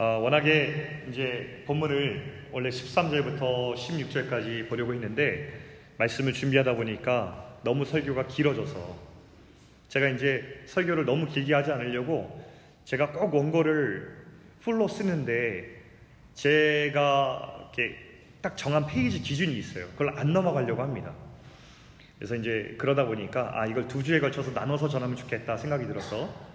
어, 0.00 0.18
워낙에 0.18 1.08
이제 1.10 1.62
본문을 1.66 2.46
원래 2.52 2.70
13절부터 2.70 3.74
16절까지 3.74 4.66
보려고 4.66 4.94
했는데 4.94 5.52
말씀을 5.98 6.32
준비하다 6.32 6.74
보니까 6.76 7.58
너무 7.62 7.84
설교가 7.84 8.26
길어져서 8.26 8.96
제가 9.88 10.08
이제 10.08 10.62
설교를 10.64 11.04
너무 11.04 11.26
길게 11.26 11.52
하지 11.52 11.70
않으려고 11.70 12.42
제가 12.86 13.12
꼭 13.12 13.34
원고를 13.34 14.10
풀로 14.60 14.88
쓰는데 14.88 15.66
제가 16.32 17.56
이렇게 17.58 17.94
딱 18.40 18.56
정한 18.56 18.86
페이지 18.86 19.20
기준이 19.20 19.52
있어요. 19.58 19.86
그걸 19.88 20.18
안 20.18 20.32
넘어가려고 20.32 20.80
합니다. 20.80 21.12
그래서 22.16 22.36
이제 22.36 22.74
그러다 22.78 23.04
보니까 23.04 23.50
아 23.52 23.66
이걸 23.66 23.86
두 23.86 24.02
주에 24.02 24.18
걸쳐서 24.18 24.52
나눠서 24.52 24.88
전하면 24.88 25.14
좋겠다 25.14 25.58
생각이 25.58 25.86
들어서 25.86 26.49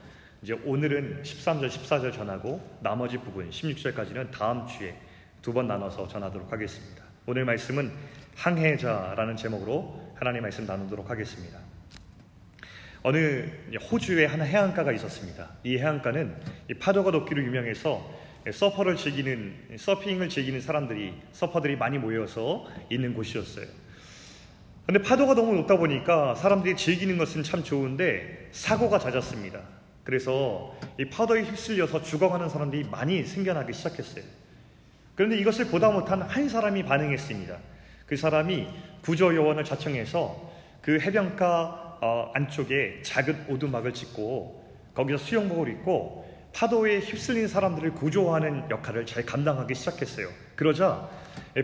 이제 0.45 0.53
오늘은 0.63 1.23
13절, 1.23 1.67
14절 1.69 2.13
전하고 2.13 2.61
나머지 2.79 3.17
부분 3.17 3.49
16절까지는 3.49 4.29
다음 4.29 4.67
주에 4.67 4.95
두 5.41 5.51
번 5.51 5.67
나눠서 5.67 6.07
전하도록 6.07 6.51
하겠습니다. 6.51 7.03
오늘 7.25 7.45
말씀은 7.45 7.91
항해자라는 8.35 9.37
제목으로 9.37 10.13
하나님 10.13 10.43
말씀 10.43 10.67
나누도록 10.67 11.09
하겠습니다. 11.09 11.57
어느 13.01 13.49
호주에 13.91 14.27
한 14.27 14.39
해안가가 14.39 14.91
있었습니다. 14.91 15.49
이 15.63 15.79
해안가는 15.79 16.35
파도가 16.79 17.09
높기로 17.09 17.41
유명해서 17.43 18.07
서퍼를 18.53 18.97
즐기는 18.97 19.77
서핑을 19.79 20.29
즐기는 20.29 20.61
사람들이 20.61 21.15
서퍼들이 21.31 21.75
많이 21.75 21.97
모여서 21.97 22.67
있는 22.91 23.15
곳이었어요. 23.15 23.65
근데 24.85 25.01
파도가 25.01 25.33
너무 25.33 25.55
높다 25.55 25.75
보니까 25.77 26.35
사람들이 26.35 26.75
즐기는 26.75 27.17
것은 27.17 27.41
참 27.41 27.63
좋은데 27.63 28.49
사고가 28.51 28.99
잦았습니다. 28.99 29.74
그래서 30.05 30.73
이 30.99 31.05
파도에 31.05 31.41
휩쓸려서 31.41 32.03
죽어가는 32.03 32.47
사람들이 32.47 32.85
많이 32.85 33.23
생겨나기 33.23 33.73
시작했어요. 33.73 34.23
그런데 35.15 35.37
이것을 35.37 35.65
보다 35.65 35.89
못한 35.89 36.21
한 36.21 36.47
사람이 36.47 36.83
반응했습니다. 36.83 37.57
그 38.05 38.15
사람이 38.15 38.67
구조 39.01 39.35
요원을 39.35 39.65
자청해서 39.65 40.53
그 40.81 40.99
해변가 40.99 41.97
어, 42.01 42.31
안쪽에 42.35 43.01
작은 43.01 43.45
오두막을 43.49 43.93
짓고 43.93 44.63
거기서 44.93 45.17
수영복을 45.17 45.69
입고 45.69 46.23
파도에 46.53 46.99
휩쓸린 46.99 47.47
사람들을 47.47 47.93
구조하는 47.93 48.69
역할을 48.69 49.07
잘 49.07 49.25
감당하기 49.25 49.73
시작했어요. 49.73 50.29
그러자 50.55 51.09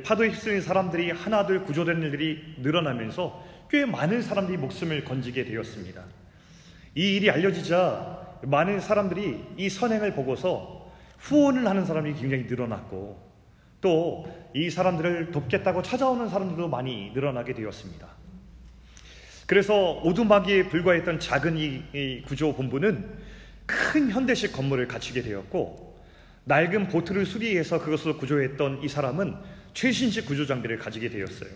파도에 0.03 0.29
휩쓸린 0.29 0.61
사람들이 0.61 1.11
하나둘 1.11 1.63
구조된 1.63 2.01
일들이 2.01 2.55
늘어나면서 2.57 3.45
꽤 3.69 3.85
많은 3.85 4.23
사람들이 4.23 4.57
목숨을 4.57 5.05
건지게 5.05 5.45
되었습니다. 5.45 6.03
이 6.95 7.15
일이 7.15 7.29
알려지자 7.29 8.20
많은 8.43 8.79
사람들이 8.79 9.43
이 9.57 9.69
선행을 9.69 10.13
보고서 10.15 10.89
후원을 11.17 11.67
하는 11.67 11.85
사람이 11.85 12.13
굉장히 12.15 12.43
늘어났고 12.43 13.19
또 13.81 14.41
이 14.53 14.69
사람들을 14.69 15.31
돕겠다고 15.31 15.81
찾아오는 15.81 16.27
사람들도 16.27 16.67
많이 16.67 17.11
늘어나게 17.13 17.53
되었습니다. 17.53 18.07
그래서 19.47 19.99
오두막에 20.03 20.69
불과했던 20.69 21.19
작은 21.19 21.57
이, 21.57 22.23
구조 22.25 22.53
본부는 22.55 23.17
큰 23.65 24.09
현대식 24.11 24.53
건물을 24.53 24.87
갖추게 24.87 25.21
되었고 25.21 25.99
낡은 26.45 26.87
보트를 26.87 27.25
수리해서 27.25 27.79
그것을 27.79 28.17
구조했던 28.17 28.83
이 28.83 28.87
사람은 28.87 29.35
최신식 29.73 30.25
구조 30.25 30.45
장비를 30.45 30.77
가지게 30.77 31.09
되었어요. 31.09 31.49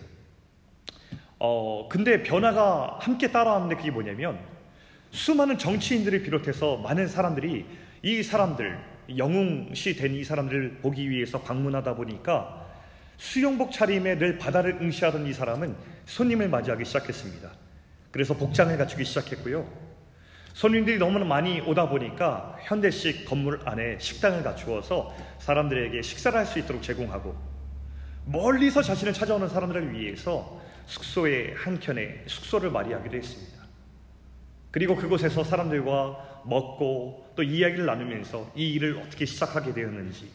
어, 1.38 1.86
근데 1.90 2.22
변화가 2.22 2.98
함께 3.00 3.30
따라왔는데 3.30 3.76
그게 3.76 3.90
뭐냐면 3.90 4.38
수많은 5.16 5.56
정치인들을 5.56 6.22
비롯해서 6.22 6.76
많은 6.76 7.08
사람들이 7.08 7.64
이 8.02 8.22
사람들, 8.22 8.78
영웅시 9.16 9.96
된 9.96 10.14
이 10.14 10.22
사람들을 10.22 10.78
보기 10.82 11.08
위해서 11.08 11.40
방문하다 11.40 11.94
보니까 11.94 12.66
수영복 13.16 13.72
차림에 13.72 14.18
늘 14.18 14.36
바다를 14.36 14.76
응시하던 14.80 15.26
이 15.26 15.32
사람은 15.32 15.74
손님을 16.04 16.48
맞이하기 16.50 16.84
시작했습니다. 16.84 17.50
그래서 18.10 18.34
복장을 18.34 18.76
갖추기 18.76 19.04
시작했고요. 19.04 19.66
손님들이 20.52 20.98
너무나 20.98 21.24
많이 21.24 21.60
오다 21.60 21.88
보니까 21.88 22.56
현대식 22.64 23.24
건물 23.26 23.60
안에 23.64 23.98
식당을 23.98 24.42
갖추어서 24.42 25.14
사람들에게 25.38 26.00
식사를 26.02 26.38
할 26.38 26.44
수 26.46 26.58
있도록 26.58 26.82
제공하고 26.82 27.34
멀리서 28.26 28.82
자신을 28.82 29.14
찾아오는 29.14 29.48
사람들을 29.48 29.92
위해서 29.98 30.60
숙소의 30.86 31.54
한켠에 31.56 32.24
숙소를 32.26 32.70
마련하기도 32.70 33.16
했습니다. 33.16 33.55
그리고 34.76 34.94
그곳에서 34.94 35.42
사람들과 35.42 36.42
먹고 36.44 37.32
또 37.34 37.42
이야기를 37.42 37.86
나누면서 37.86 38.52
이 38.54 38.74
일을 38.74 38.98
어떻게 38.98 39.24
시작하게 39.24 39.72
되었는지 39.72 40.28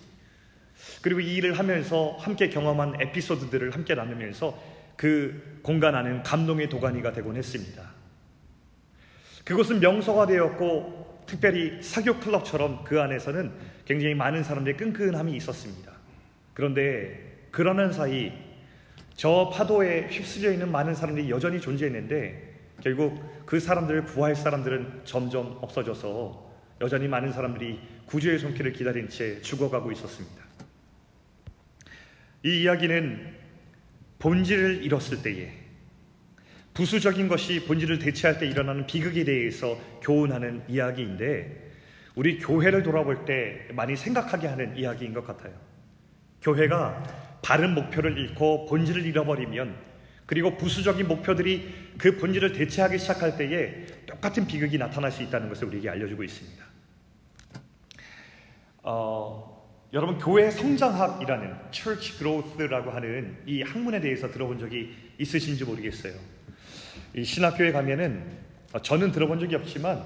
그리고 1.03 1.19
이 1.19 1.35
일을 1.35 1.59
하면서 1.59 2.17
함께 2.17 2.49
경험한 2.49 3.01
에피소드들을 3.01 3.75
함께 3.75 3.93
나누면서 3.93 4.59
그 4.95 5.59
공간 5.61 5.93
안은 5.93 6.23
감동의 6.23 6.69
도가니가 6.69 7.13
되곤 7.13 7.35
했습니다. 7.35 7.83
그곳은 9.43 9.79
명소가 9.79 10.25
되었고 10.25 11.25
특별히 11.27 11.79
사교 11.83 12.19
클럽처럼 12.19 12.83
그 12.83 12.99
안에서는 12.99 13.51
굉장히 13.85 14.15
많은 14.15 14.43
사람들의 14.43 14.75
끈끈함이 14.75 15.35
있었습니다. 15.35 15.91
그런데 16.55 17.45
그러는 17.51 17.93
사이 17.93 18.33
저 19.15 19.51
파도에 19.53 20.07
휩쓸려 20.09 20.51
있는 20.51 20.71
많은 20.71 20.95
사람들이 20.95 21.29
여전히 21.29 21.61
존재했는데 21.61 22.50
결국 22.81 23.45
그 23.45 23.59
사람들을 23.59 24.05
구할 24.05 24.35
사람들은 24.35 25.01
점점 25.05 25.57
없어져서 25.61 26.51
여전히 26.81 27.07
많은 27.07 27.31
사람들이 27.31 27.79
구주의 28.05 28.39
손길을 28.39 28.73
기다린 28.73 29.07
채 29.07 29.39
죽어가고 29.41 29.91
있었습니다. 29.91 30.43
이 32.43 32.63
이야기는 32.63 33.35
본질을 34.19 34.83
잃었을 34.83 35.21
때에 35.21 35.51
부수적인 36.73 37.27
것이 37.27 37.65
본질을 37.65 37.99
대체할 37.99 38.39
때 38.39 38.47
일어나는 38.47 38.87
비극에 38.87 39.23
대해서 39.23 39.77
교훈하는 40.01 40.63
이야기인데 40.67 41.71
우리 42.15 42.39
교회를 42.39 42.83
돌아볼 42.83 43.25
때 43.25 43.67
많이 43.73 43.95
생각하게 43.95 44.47
하는 44.47 44.75
이야기인 44.75 45.13
것 45.13 45.25
같아요. 45.25 45.53
교회가 46.41 47.03
바른 47.43 47.73
목표를 47.75 48.17
잃고 48.17 48.65
본질을 48.65 49.05
잃어버리면 49.05 49.90
그리고 50.31 50.55
부수적인 50.55 51.09
목표들이 51.09 51.73
그 51.97 52.15
본질을 52.15 52.53
대체하기 52.53 52.97
시작할 52.99 53.35
때에 53.35 53.85
똑같은 54.05 54.47
비극이 54.47 54.77
나타날 54.77 55.11
수 55.11 55.21
있다는 55.23 55.49
것을 55.49 55.67
우리에게 55.67 55.89
알려주고 55.89 56.23
있습니다. 56.23 56.65
어, 58.83 59.67
여러분 59.91 60.17
교회 60.17 60.49
성장학이라는 60.49 61.53
Church 61.71 62.17
Growth라고 62.17 62.91
하는 62.91 63.39
이 63.45 63.61
학문에 63.61 63.99
대해서 63.99 64.31
들어본 64.31 64.57
적이 64.57 64.95
있으신지 65.17 65.65
모르겠어요. 65.65 66.13
이 67.13 67.25
신학교에 67.25 67.73
가면은 67.73 68.23
어, 68.71 68.81
저는 68.81 69.11
들어본 69.11 69.41
적이 69.41 69.55
없지만 69.55 70.01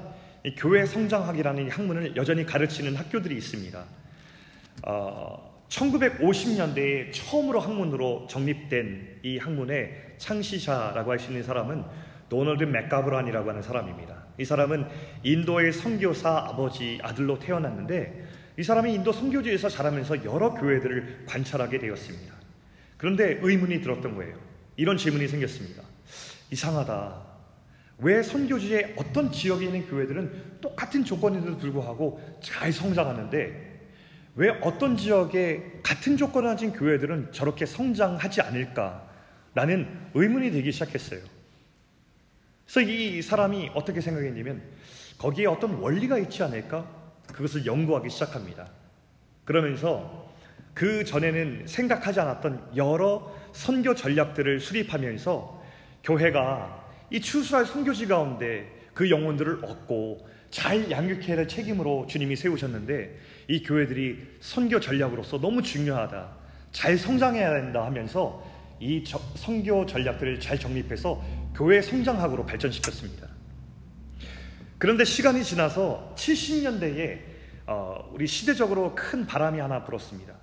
교회 0.57 0.88
성장학이라는 0.88 1.69
학문을 1.69 2.16
여전히 2.16 2.47
가르치는 2.47 2.96
학교들이 2.96 3.38
있습니다. 3.38 3.86
어, 4.88 5.54
1950년대에 5.69 7.11
처음으로 7.11 7.59
학문으로 7.59 8.27
정립된 8.29 9.19
이 9.23 9.37
학문의 9.37 10.15
창시자라고 10.17 11.11
할 11.11 11.19
수 11.19 11.27
있는 11.31 11.43
사람은 11.43 11.83
도널드 12.29 12.63
맥가브란이라고 12.63 13.49
하는 13.49 13.61
사람입니다. 13.61 14.25
이 14.39 14.45
사람은 14.45 14.87
인도의 15.23 15.71
선교사 15.71 16.45
아버지 16.49 16.99
아들로 17.01 17.39
태어났는데 17.39 18.25
이 18.57 18.63
사람이 18.63 18.93
인도 18.93 19.11
선교지에서 19.11 19.69
자라면서 19.69 20.23
여러 20.25 20.53
교회들을 20.53 21.25
관찰하게 21.27 21.79
되었습니다. 21.79 22.33
그런데 22.97 23.39
의문이 23.41 23.81
들었던 23.81 24.15
거예요. 24.15 24.37
이런 24.77 24.97
질문이 24.97 25.27
생겼습니다. 25.27 25.83
이상하다. 26.51 27.23
왜 27.99 28.23
선교지의 28.23 28.95
어떤 28.97 29.31
지역에 29.31 29.65
있는 29.65 29.87
교회들은 29.87 30.59
똑같은 30.61 31.03
조건인데도 31.03 31.57
불구하고 31.57 32.19
잘 32.41 32.71
성장하는데 32.71 33.75
왜 34.35 34.50
어떤 34.62 34.97
지역에 34.97 35.80
같은 35.81 36.18
조건을 36.18 36.50
가진 36.50 36.74
교회들은 36.74 37.31
저렇게 37.31 37.65
성장하지 37.65 38.42
않을까라는 38.42 40.09
의문이 40.13 40.51
되기 40.51 40.71
시작했어요. 40.71 41.21
그래서 42.65 42.81
이 42.81 43.21
사람이 43.21 43.71
어떻게 43.74 44.01
생각했냐면 44.01 44.62
거기에 45.18 45.45
어떤 45.45 45.75
원리가 45.75 46.18
있지 46.18 46.44
않을까? 46.44 46.86
그것을 47.31 47.65
연구하기 47.65 48.09
시작합니다. 48.09 48.68
그러면서 49.45 50.33
그 50.74 51.06
전에는 51.06 51.68
생각하지 51.68 52.19
않았던 52.19 52.71
여러 52.75 53.33
선교 53.54 53.95
전략들을 53.95 54.59
수립하면서 54.59 55.63
교회가 56.04 56.86
이 57.09 57.21
추수할 57.21 57.65
선교지 57.65 58.07
가운데 58.07 58.69
그 58.94 59.09
영혼들을 59.09 59.63
얻고 59.63 60.27
잘 60.50 60.92
양육해야 60.92 61.38
될 61.38 61.48
책임으로 61.48 62.07
주님이 62.07 62.36
세우셨는데 62.36 63.18
이 63.47 63.62
교회들이 63.63 64.38
선교 64.39 64.80
전략으로서 64.80 65.39
너무 65.39 65.62
중요하다. 65.62 66.30
잘 66.71 66.97
성장해야 66.97 67.53
된다 67.53 67.86
하면서 67.86 68.44
이 68.80 69.03
선교 69.36 69.86
전략들을 69.86 70.39
잘 70.39 70.59
정립해서 70.59 71.24
교회 71.56 71.81
성장학으로 71.81 72.45
발전시켰습니다. 72.45 73.27
그런데 74.77 75.06
시간이 75.06 75.44
지나서 75.44 76.13
70년대에 76.18 77.19
어, 77.68 78.09
우리 78.13 78.27
시대적으로 78.27 78.94
큰 78.94 79.25
바람이 79.25 79.59
하나 79.59 79.83
불었습니다. 79.83 80.33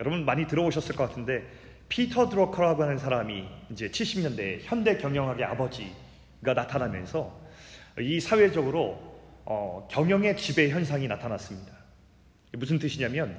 여러분 0.00 0.24
많이 0.24 0.46
들어오셨을 0.46 0.96
것 0.96 1.08
같은데 1.08 1.46
피터 1.88 2.28
드로커라고 2.28 2.82
하는 2.82 2.98
사람이 2.98 3.44
이제 3.70 3.88
70년대 3.88 4.60
현대 4.62 4.96
경영학의 4.96 5.44
아버지가 5.44 6.54
나타나면서 6.54 7.38
이 8.00 8.20
사회적으로 8.20 9.18
어, 9.44 9.86
경영의 9.90 10.36
지배 10.36 10.70
현상이 10.70 11.08
나타났습니다. 11.08 11.77
무슨 12.52 12.78
뜻이냐면 12.78 13.36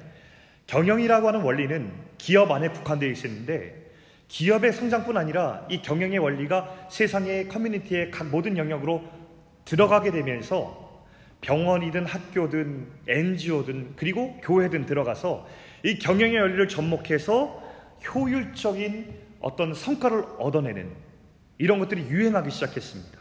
경영이라고 0.66 1.28
하는 1.28 1.40
원리는 1.40 1.92
기업 2.18 2.50
안에 2.50 2.68
국한되어 2.68 3.10
있었는데 3.10 3.90
기업의 4.28 4.72
성장뿐 4.72 5.16
아니라 5.16 5.66
이 5.68 5.82
경영의 5.82 6.18
원리가 6.18 6.86
세상의 6.88 7.48
커뮤니티의 7.48 8.12
각 8.12 8.28
모든 8.28 8.56
영역으로 8.56 9.02
들어가게 9.64 10.12
되면서 10.12 11.04
병원이든 11.40 12.06
학교든 12.06 12.86
NGO든 13.08 13.94
그리고 13.96 14.38
교회든 14.42 14.86
들어가서 14.86 15.48
이 15.84 15.98
경영의 15.98 16.38
원리를 16.38 16.68
접목해서 16.68 17.62
효율적인 18.06 19.12
어떤 19.40 19.74
성과를 19.74 20.24
얻어내는 20.38 20.90
이런 21.58 21.78
것들이 21.78 22.02
유행하기 22.02 22.50
시작했습니다. 22.50 23.19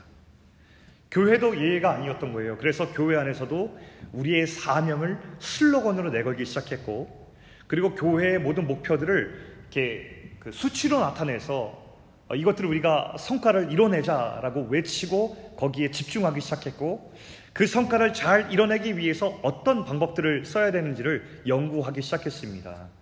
교회도 1.11 1.57
예외가 1.59 1.93
아니었던 1.93 2.33
거예요. 2.33 2.57
그래서 2.57 2.91
교회 2.93 3.17
안에서도 3.17 3.77
우리의 4.13 4.45
사명을 4.45 5.17
슬로건으로 5.39 6.11
내걸기 6.11 6.45
시작했고, 6.45 7.33
그리고 7.67 7.95
교회의 7.95 8.39
모든 8.39 8.67
목표들을 8.67 9.57
이렇게 9.61 10.35
그 10.39 10.51
수치로 10.51 10.99
나타내서 10.99 11.89
어, 12.29 12.35
이것들을 12.35 12.69
우리가 12.69 13.15
성과를 13.17 13.71
이뤄내자라고 13.71 14.67
외치고 14.69 15.55
거기에 15.57 15.89
집중하기 15.89 16.39
시작했고, 16.41 17.11
그 17.53 17.65
성과를 17.65 18.13
잘 18.13 18.51
이뤄내기 18.51 18.97
위해서 18.97 19.39
어떤 19.41 19.83
방법들을 19.83 20.45
써야 20.45 20.71
되는지를 20.71 21.41
연구하기 21.47 22.03
시작했습니다. 22.03 22.98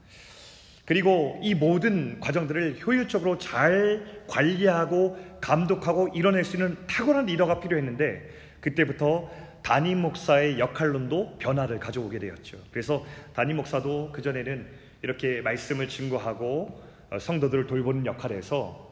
그리고 0.88 1.38
이 1.44 1.54
모든 1.54 2.18
과정들을 2.22 2.78
효율적으로 2.82 3.38
잘 3.38 4.24
관리하고 4.26 5.18
감독하고 5.42 6.08
이뤄낼 6.16 6.46
수 6.46 6.56
있는 6.56 6.78
탁월한 6.88 7.26
리더가 7.26 7.60
필요했는데 7.60 8.30
그때부터 8.62 9.30
담임 9.62 9.98
목사의 9.98 10.60
역할론도 10.60 11.40
변화를 11.40 11.82
가져오게 11.82 12.20
되었죠. 12.20 12.60
그래서 12.72 13.06
담임 13.34 13.58
목사도 13.58 14.14
그전에는 14.14 14.66
이렇게 15.02 15.42
말씀을 15.42 15.90
증거하고 15.90 16.82
어, 17.10 17.20
성도들을 17.20 17.68
돌보는 17.68 18.06
역할에서 18.06 18.88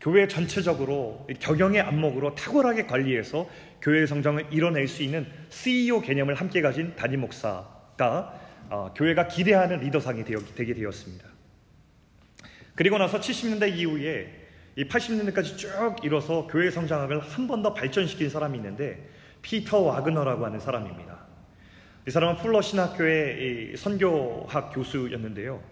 교회 0.00 0.28
전체적으로 0.28 1.26
경영의 1.40 1.80
안목으로 1.80 2.36
탁월하게 2.36 2.86
관리해서 2.86 3.48
교회의 3.82 4.06
성장을 4.06 4.46
이뤄낼 4.52 4.86
수 4.86 5.02
있는 5.02 5.26
CEO 5.48 6.00
개념을 6.00 6.36
함께 6.36 6.62
가진 6.62 6.94
담임 6.94 7.22
목사가 7.22 8.40
어, 8.68 8.94
교회가 8.96 9.26
기대하는 9.26 9.80
리더상이 9.80 10.22
되게 10.54 10.74
되었습니다. 10.74 11.29
그리고 12.74 12.98
나서 12.98 13.20
70년대 13.20 13.74
이후에 13.76 14.36
이 14.76 14.84
80년대까지 14.84 15.56
쭉 15.58 15.96
이뤄서 16.02 16.46
교회 16.50 16.70
성장학을 16.70 17.20
한 17.20 17.46
번 17.46 17.62
더 17.62 17.74
발전시킨 17.74 18.30
사람이 18.30 18.56
있는데 18.58 19.08
피터 19.42 19.80
와그너라고 19.80 20.44
하는 20.46 20.60
사람입니다. 20.60 21.18
이 22.06 22.10
사람은 22.10 22.36
풀러 22.36 22.62
신학교의 22.62 23.76
선교학 23.76 24.72
교수였는데요. 24.74 25.62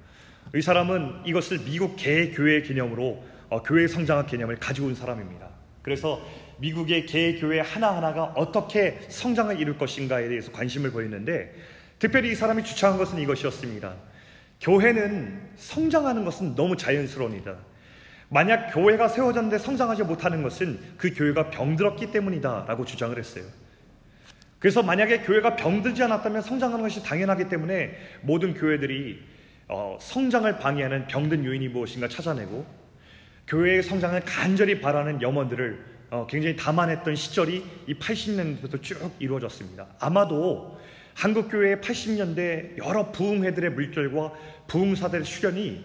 이 0.55 0.61
사람은 0.61 1.23
이것을 1.27 1.59
미국 1.61 1.97
개교회 1.97 2.62
개념으로 2.62 3.23
어, 3.51 3.62
교회 3.62 3.87
성장학 3.87 4.27
개념을 4.27 4.56
가지고 4.56 4.89
온 4.89 4.94
사람입니다. 4.94 5.49
그래서 5.83 6.21
미국의 6.59 7.06
개교회 7.06 7.61
하나하나가 7.61 8.25
어떻게 8.35 8.99
성장을 9.09 9.59
이룰 9.59 9.79
것인가에 9.79 10.29
대해서 10.29 10.51
관심을 10.53 10.91
보였는데 10.91 11.55
특별히 11.99 12.33
이 12.33 12.35
사람이 12.35 12.65
주창한 12.65 12.99
것은 12.99 13.19
이것이었습니다. 13.21 13.94
교회는 14.60 15.40
성장하는 15.56 16.25
것은 16.25 16.55
너무 16.55 16.76
자연스러운 16.76 17.34
이다. 17.37 17.56
만약 18.28 18.72
교회가 18.72 19.08
세워졌는데 19.08 19.58
성장하지 19.58 20.02
못하는 20.05 20.43
것은 20.43 20.78
그 20.96 21.14
교회가 21.14 21.50
병들었기 21.50 22.10
때문이다. 22.10 22.66
라고 22.69 22.84
주장을 22.84 23.16
했어요. 23.16 23.44
그래서 24.58 24.82
만약에 24.82 25.20
교회가 25.20 25.56
병들지 25.56 26.02
않았다면 26.02 26.43
성장하는 26.43 26.82
것이 26.82 27.02
당연하기 27.02 27.49
때문에 27.49 27.96
모든 28.22 28.55
교회들이 28.55 29.22
어, 29.69 29.99
성장을 30.00 30.58
방해하는 30.58 31.06
병든 31.06 31.44
요인이 31.44 31.69
무엇인가 31.69 32.08
찾아내고 32.08 32.66
교회의 33.46 33.82
성장을 33.82 34.20
간절히 34.25 34.81
바라는 34.81 35.22
염원들을 35.22 35.99
어, 36.10 36.26
굉장히 36.28 36.56
담아냈던 36.56 37.14
시절이 37.14 37.64
이 37.87 37.94
80년대부터 37.94 38.82
쭉 38.82 39.12
이루어졌습니다. 39.19 39.87
아마도 40.00 40.78
한국 41.19 41.49
교회의 41.50 41.79
80년대 41.79 42.79
여러 42.79 43.11
부흥회들의 43.11 43.70
물결과 43.70 44.32
부흥사들의 44.69 45.25
출현이 45.25 45.85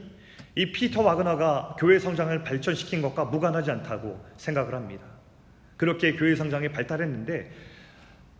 이 0.55 0.71
피터 0.71 1.01
와그너가 1.01 1.75
교회 1.79 1.97
성장을 1.97 2.43
발전시킨 2.43 3.01
것과 3.01 3.25
무관하지 3.25 3.71
않다고 3.71 4.23
생각을 4.37 4.75
합니다. 4.75 5.03
그렇게 5.75 6.13
교회 6.13 6.35
성장이 6.35 6.69
발달했는데 6.69 7.51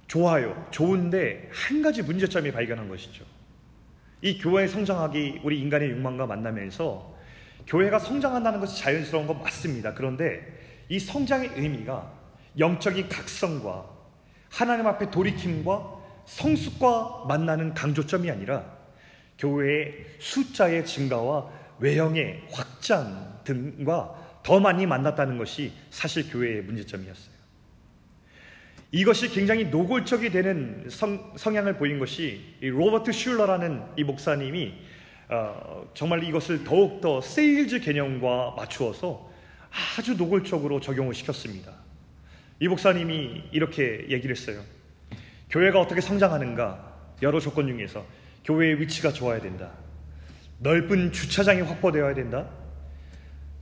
좋아요, 0.06 0.68
좋은데 0.70 1.50
한 1.52 1.82
가지 1.82 2.04
문제점이 2.04 2.52
발견한 2.52 2.88
것이죠. 2.88 3.26
이 4.22 4.38
교회 4.38 4.68
성장하기 4.68 5.42
우리 5.44 5.60
인간의 5.62 5.90
욕망과 5.90 6.28
만나면서 6.28 7.18
교회가 7.66 7.98
성장한다는 7.98 8.60
것이 8.60 8.80
자연스러운 8.80 9.26
건 9.26 9.40
맞습니다. 9.40 9.96
그런데 9.96 10.86
이 10.90 11.00
성장의 11.00 11.54
의미가 11.56 12.14
영적인 12.60 13.10
각성과 13.10 13.84
하나님 14.52 14.86
앞에 14.86 15.10
돌이킴과 15.10 15.93
성숙과 16.26 17.26
만나는 17.28 17.74
강조점이 17.74 18.30
아니라 18.30 18.66
교회의 19.38 20.06
숫자의 20.20 20.86
증가와 20.86 21.50
외형의 21.80 22.44
확장 22.52 23.42
등과 23.44 24.42
더 24.44 24.60
많이 24.60 24.86
만났다는 24.86 25.38
것이 25.38 25.72
사실 25.90 26.30
교회의 26.30 26.62
문제점이었어요. 26.64 27.34
이것이 28.92 29.30
굉장히 29.30 29.66
노골적이 29.66 30.30
되는 30.30 30.88
성, 30.90 31.34
성향을 31.36 31.78
보인 31.78 31.98
것이 31.98 32.56
이 32.62 32.68
로버트 32.68 33.12
슐러라는 33.12 33.82
이 33.98 34.04
목사님이 34.04 34.74
어, 35.30 35.90
정말 35.96 36.24
이것을 36.24 36.64
더욱더 36.64 37.20
세일즈 37.20 37.80
개념과 37.80 38.54
맞추어서 38.56 39.32
아주 39.98 40.16
노골적으로 40.16 40.80
적용을 40.80 41.16
시켰습니다. 41.16 41.74
이 42.60 42.68
목사님이 42.68 43.46
이렇게 43.52 44.06
얘기를 44.10 44.36
했어요. 44.36 44.62
교회가 45.54 45.80
어떻게 45.80 46.02
성장하는가? 46.02 46.94
여러 47.22 47.40
조건 47.40 47.68
중에서 47.68 48.04
교회의 48.44 48.80
위치가 48.80 49.14
좋아야 49.14 49.40
된다. 49.40 49.70
넓은 50.58 51.12
주차장이 51.12 51.62
확보되어야 51.62 52.16
된다. 52.16 52.50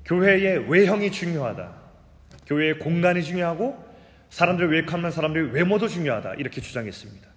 교회의 0.06 0.72
외형이 0.72 1.12
중요하다. 1.12 1.70
교회의 2.48 2.80
공간이 2.80 3.22
중요하고 3.22 3.78
사람들을 4.30 4.72
웰컴하는 4.72 5.12
사람들의 5.12 5.52
외모도 5.52 5.90
중요하다. 5.90 6.36
이렇게 6.36 6.62
주장했습니다. 6.62 7.28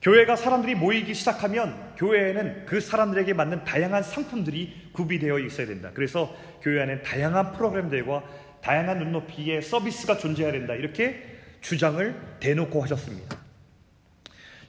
교회가 0.00 0.36
사람들이 0.36 0.74
모이기 0.74 1.12
시작하면 1.12 1.92
교회에는 1.98 2.64
그 2.64 2.80
사람들에게 2.80 3.34
맞는 3.34 3.64
다양한 3.64 4.02
상품들이 4.02 4.92
구비되어 4.94 5.40
있어야 5.40 5.66
된다. 5.66 5.90
그래서 5.92 6.34
교회 6.62 6.80
안에 6.80 7.02
다양한 7.02 7.52
프로그램들과 7.52 8.24
다양한 8.62 8.98
눈높이의 8.98 9.60
서비스가 9.60 10.16
존재해야 10.16 10.52
된다. 10.52 10.74
이렇게 10.74 11.22
주장을 11.60 12.14
대놓고 12.40 12.82
하셨습니다. 12.82 13.47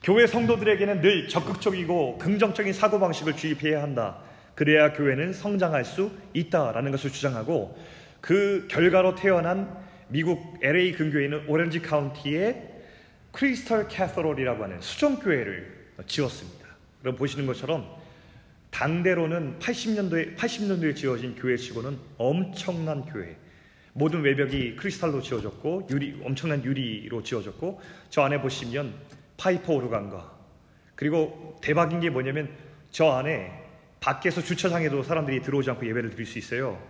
교회 0.01 0.27
성도들에게는 0.27 1.01
늘 1.01 1.27
적극적이고 1.27 2.20
긍정적인 2.20 2.72
사고방식을 2.72 3.36
주입해야 3.36 3.84
한다. 3.84 4.20
그래야 4.56 4.94
교회는 4.94 5.34
성장할 5.34 5.84
수 5.84 6.12
있다라는 6.34 6.91
것을 6.91 7.12
주장하고 7.12 7.77
그 8.22 8.68
결과로 8.70 9.15
태어난 9.15 9.77
미국 10.08 10.58
LA 10.62 10.94
근교에 10.94 11.25
있는 11.25 11.44
오렌지 11.48 11.82
카운티의 11.82 12.70
Crystal 13.31 13.88
Cathedral이라고 13.88 14.63
하는 14.63 14.82
수정교회를 14.82 15.94
지었습니다. 16.08 16.65
그럼 17.01 17.15
보시는 17.15 17.46
것처럼 17.46 17.86
당대로는 18.72 19.60
80년도에 19.60 20.36
80년도에 20.38 20.96
지어진 20.96 21.36
교회치고는 21.36 21.98
엄청난 22.18 23.06
교회. 23.06 23.36
모든 23.94 24.22
외벽이 24.22 24.75
크리스탈로 24.75 25.22
지어졌고 25.22 25.88
유리 25.91 26.20
엄청난 26.24 26.63
유리로 26.63 27.22
지어졌고 27.24 27.82
저 28.10 28.22
안에 28.22 28.41
보시면 28.41 28.94
파이프 29.39 29.74
오르간과 29.74 30.38
그리고 30.96 31.58
대박인 31.62 32.00
게 32.00 32.10
뭐냐면 32.10 32.50
저 32.91 33.10
안에 33.12 33.51
밖에서 34.00 34.41
주차장에도 34.41 35.03
사람들이 35.03 35.41
들어오지 35.41 35.69
않고 35.72 35.88
예배를 35.88 36.12
드릴 36.12 36.25
수 36.25 36.38
있어요. 36.38 36.81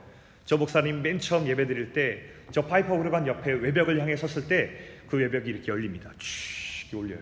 저 0.46 0.58
목사님 0.58 1.01
맨 1.01 1.20
처음 1.20 1.48
예배 1.48 1.68
드릴 1.68 1.94
때 1.94 2.39
저 2.51 2.65
파이프 2.65 2.94
오르간 2.96 3.27
옆에 3.27 3.51
외벽을 3.51 4.00
향해 4.00 4.15
섰을 4.15 4.48
때 4.48 5.00
그 5.10 5.18
외벽이 5.18 5.50
이렇게 5.50 5.72
열립니다. 5.72 6.12
쭉 6.20 7.00
올려요. 7.00 7.20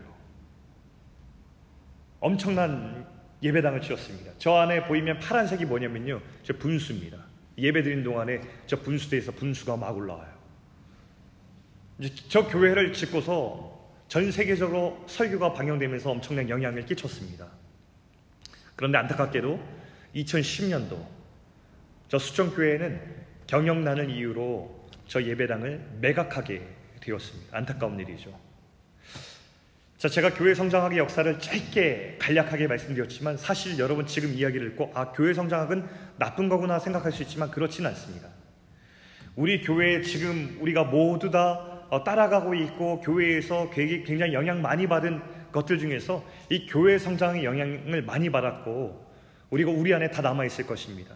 엄청난 2.20 3.08
예배당을 3.42 3.82
지었습니다. 3.82 4.34
저 4.38 4.56
안에 4.56 4.86
보이면 4.88 5.20
파란색이 5.20 5.66
뭐냐면요. 5.66 6.22
저 6.44 6.54
분수입니다. 6.58 7.18
예배 7.58 7.84
드린 7.84 8.04
동안에 8.04 8.42
저 8.66 8.82
분수대에서 8.82 9.32
분수가 9.32 9.78
막 9.78 9.96
올라와요. 9.96 10.28
이제 12.00 12.14
저 12.28 12.46
교회를 12.48 12.92
짓고서 12.92 13.77
전 14.08 14.32
세계적으로 14.32 15.04
설교가 15.08 15.54
방영되면서 15.54 16.12
엄청난 16.12 16.50
영향을 16.50 16.86
끼쳤습니다. 16.86 17.48
그런데 18.76 18.98
안타깝게도 19.00 19.60
2010년도 20.16 21.06
저 22.08 22.18
수정교회는 22.18 23.02
경영난을 23.48 24.10
이유로 24.10 24.90
저 25.08 25.22
예배당을 25.22 25.98
매각하게 26.00 26.62
되었습니다. 27.02 27.58
안타까운 27.58 28.00
일이죠. 28.00 28.38
자, 29.98 30.08
제가 30.08 30.36
교회 30.36 30.54
성장학의 30.54 31.00
역사를 31.00 31.40
짧게 31.40 32.18
간략하게 32.20 32.68
말씀드렸지만 32.68 33.36
사실 33.38 33.80
여러분 33.80 34.06
지금 34.06 34.32
이야기를 34.32 34.72
듣고 34.72 34.92
아, 34.94 35.12
교회 35.12 35.34
성장학은 35.34 35.88
나쁜 36.18 36.50
거구나 36.50 36.78
생각할 36.78 37.12
수 37.12 37.24
있지만 37.24 37.50
그렇지는 37.50 37.90
않습니다. 37.90 38.30
우리 39.36 39.62
교회에 39.62 40.02
지금 40.02 40.58
우리가 40.62 40.84
모두 40.84 41.32
다 41.32 41.52
어, 41.54 41.77
따라가고 42.04 42.54
있고 42.54 43.02
교회에서 43.02 43.70
굉장히 43.72 44.34
영향 44.34 44.62
많이 44.62 44.88
받은 44.88 45.22
것들 45.52 45.80
중에서 45.80 46.24
이 46.50 46.68
교회 46.68 46.98
성장의 46.98 47.44
영향을 47.44 48.04
많이 48.04 48.30
받았고 48.30 49.08
우리가 49.50 49.72
우리 49.72 49.94
안에 49.94 50.12
다 50.12 50.22
남아 50.22 50.46
있을 50.46 50.68
것입니다. 50.68 51.16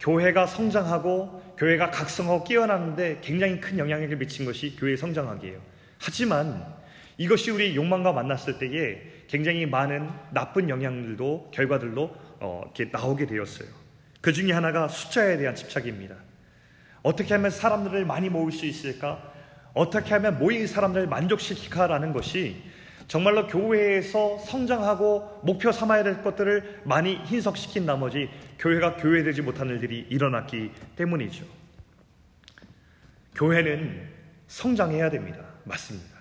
교회가 0.00 0.46
성장하고 0.46 1.54
교회가 1.56 1.90
각성하고 1.90 2.44
깨어나는데 2.44 3.18
굉장히 3.22 3.60
큰 3.60 3.78
영향력을 3.78 4.16
미친 4.16 4.44
것이 4.44 4.76
교회 4.76 4.96
성장학이에요. 4.96 5.60
하지만 5.98 6.64
이것이 7.18 7.50
우리 7.50 7.76
욕망과 7.76 8.12
만났을 8.12 8.58
때에 8.58 9.02
굉장히 9.28 9.66
많은 9.66 10.08
나쁜 10.32 10.68
영향들도 10.68 11.50
결과들도 11.52 12.16
어, 12.40 12.62
이렇게 12.64 12.90
나오게 12.90 13.26
되었어요. 13.26 13.68
그 14.22 14.32
중에 14.32 14.52
하나가 14.52 14.88
숫자에 14.88 15.36
대한 15.36 15.54
집착입니다. 15.54 16.16
어떻게 17.02 17.34
하면 17.34 17.50
사람들을 17.50 18.04
많이 18.06 18.28
모을 18.28 18.50
수 18.52 18.66
있을까? 18.66 19.32
어떻게 19.74 20.14
하면 20.14 20.38
모인 20.38 20.66
사람들을 20.66 21.06
만족시킬까라는 21.06 22.12
것이 22.12 22.62
정말로 23.08 23.46
교회에서 23.48 24.38
성장하고 24.38 25.40
목표 25.42 25.72
삼아야 25.72 26.04
될 26.04 26.22
것들을 26.22 26.82
많이 26.84 27.16
hin석시킨 27.26 27.84
나머지 27.84 28.30
교회가 28.58 28.96
교회되지 28.96 29.42
못한 29.42 29.68
일들이 29.68 30.06
일어났기 30.08 30.70
때문이죠. 30.94 31.44
교회는 33.34 34.08
성장해야 34.46 35.10
됩니다. 35.10 35.40
맞습니다. 35.64 36.20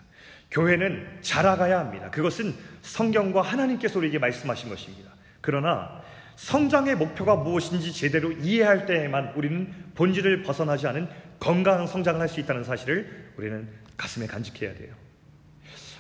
교회는 0.49 1.19
자라가야 1.21 1.79
합니다. 1.79 2.09
그것은 2.09 2.55
성경과 2.81 3.41
하나님께서 3.41 3.99
우리에게 3.99 4.17
말씀하신 4.17 4.69
것입니다. 4.69 5.11
그러나 5.41 6.01
성장의 6.37 6.95
목표가 6.95 7.35
무엇인지 7.35 7.93
제대로 7.93 8.31
이해할 8.31 8.85
때에만 8.85 9.33
우리는 9.35 9.71
본질을 9.93 10.41
벗어나지 10.41 10.87
않은 10.87 11.07
건강한 11.39 11.87
성장을 11.87 12.19
할 12.19 12.27
수 12.27 12.39
있다는 12.39 12.63
사실을 12.63 13.31
우리는 13.37 13.67
가슴에 13.97 14.27
간직해야 14.27 14.75
돼요. 14.75 14.93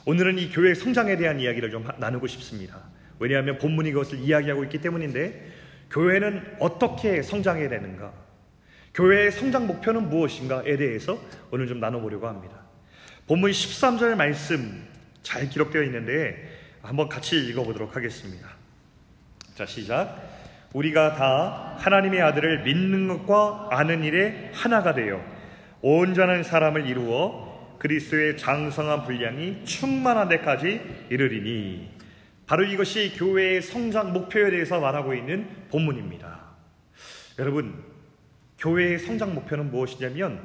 오늘은 0.05 0.37
이 0.37 0.49
교회 0.49 0.73
성장에 0.73 1.17
대한 1.17 1.39
이야기를 1.39 1.71
좀 1.71 1.87
나누고 1.97 2.27
싶습니다. 2.27 2.83
왜냐하면 3.19 3.57
본문이 3.57 3.91
그것을 3.91 4.19
이야기하고 4.19 4.63
있기 4.65 4.79
때문인데 4.79 5.51
교회는 5.91 6.57
어떻게 6.59 7.21
성장해야 7.21 7.69
되는가? 7.69 8.13
교회의 8.93 9.31
성장 9.31 9.67
목표는 9.67 10.09
무엇인가에 10.09 10.77
대해서 10.77 11.19
오늘 11.51 11.67
좀 11.67 11.79
나눠보려고 11.79 12.27
합니다. 12.27 12.61
본문 13.27 13.51
13절 13.51 14.15
말씀 14.15 14.87
잘 15.21 15.49
기록되어 15.49 15.83
있는데 15.83 16.57
한번 16.81 17.07
같이 17.09 17.37
읽어보도록 17.37 17.95
하겠습니다. 17.95 18.49
자, 19.55 19.65
시작. 19.65 20.38
우리가 20.73 21.15
다 21.15 21.75
하나님의 21.79 22.21
아들을 22.21 22.63
믿는 22.63 23.07
것과 23.07 23.69
아는 23.71 24.03
일에 24.03 24.51
하나가 24.53 24.93
되어 24.93 25.19
온전한 25.81 26.43
사람을 26.43 26.85
이루어 26.85 27.77
그리스도의 27.79 28.37
장성한 28.37 29.05
분량이 29.05 29.63
충만한 29.65 30.27
데까지 30.29 31.07
이르리니 31.09 31.97
바로 32.45 32.63
이것이 32.63 33.15
교회의 33.15 33.61
성장 33.61 34.11
목표에 34.11 34.49
대해서 34.49 34.79
말하고 34.79 35.13
있는 35.13 35.47
본문입니다. 35.69 36.39
여러분, 37.37 37.83
교회의 38.57 38.99
성장 38.99 39.33
목표는 39.33 39.71
무엇이냐면 39.71 40.41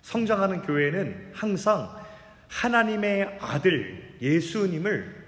성장하는 0.00 0.62
교회는 0.62 1.32
항상 1.34 1.90
하나님의 2.48 3.38
아들 3.40 4.14
예수님을 4.22 5.24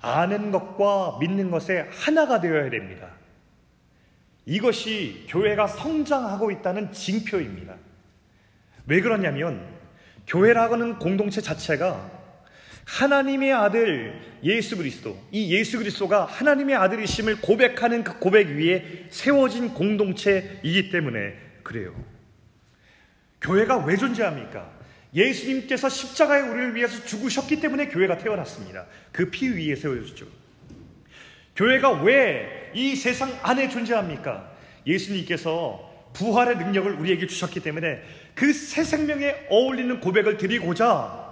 아는 0.00 0.52
것과 0.52 1.18
믿는 1.20 1.50
것에 1.50 1.88
하나가 1.90 2.40
되어야 2.40 2.70
됩니다. 2.70 3.08
이것이 4.48 5.26
교회가 5.28 5.66
성장하고 5.66 6.50
있다는 6.50 6.90
징표입니다. 6.90 7.76
왜 8.86 9.02
그러냐면 9.02 9.62
교회라고는 10.26 10.98
공동체 10.98 11.42
자체가 11.42 12.10
하나님의 12.86 13.52
아들 13.52 14.18
예수 14.42 14.78
그리스도, 14.78 15.22
이 15.30 15.54
예수 15.54 15.76
그리스도가 15.76 16.24
하나님의 16.24 16.74
아들이심을 16.76 17.42
고백하는 17.42 18.02
그 18.02 18.18
고백 18.18 18.48
위에 18.48 19.08
세워진 19.10 19.74
공동체이기 19.74 20.88
때문에 20.90 21.34
그래요. 21.62 21.94
교회가 23.42 23.84
왜 23.84 23.98
존재합니까? 23.98 24.72
예수님께서 25.14 25.90
십자가에 25.90 26.40
우리를 26.40 26.74
위해서 26.74 27.04
죽으셨기 27.04 27.60
때문에 27.60 27.88
교회가 27.88 28.16
태어났습니다. 28.16 28.86
그 29.12 29.30
피 29.30 29.48
위에 29.48 29.76
세워졌죠. 29.76 30.26
교회가 31.58 32.02
왜 32.02 32.58
이 32.74 32.94
세상 32.96 33.36
안에 33.42 33.68
존재합니까? 33.68 34.50
예수님께서 34.86 35.86
부활의 36.12 36.56
능력을 36.58 36.90
우리에게 36.92 37.26
주셨기 37.26 37.60
때문에 37.60 38.02
그 38.34 38.52
새 38.52 38.84
생명에 38.84 39.46
어울리는 39.48 40.00
고백을 40.00 40.36
드리고자 40.36 41.26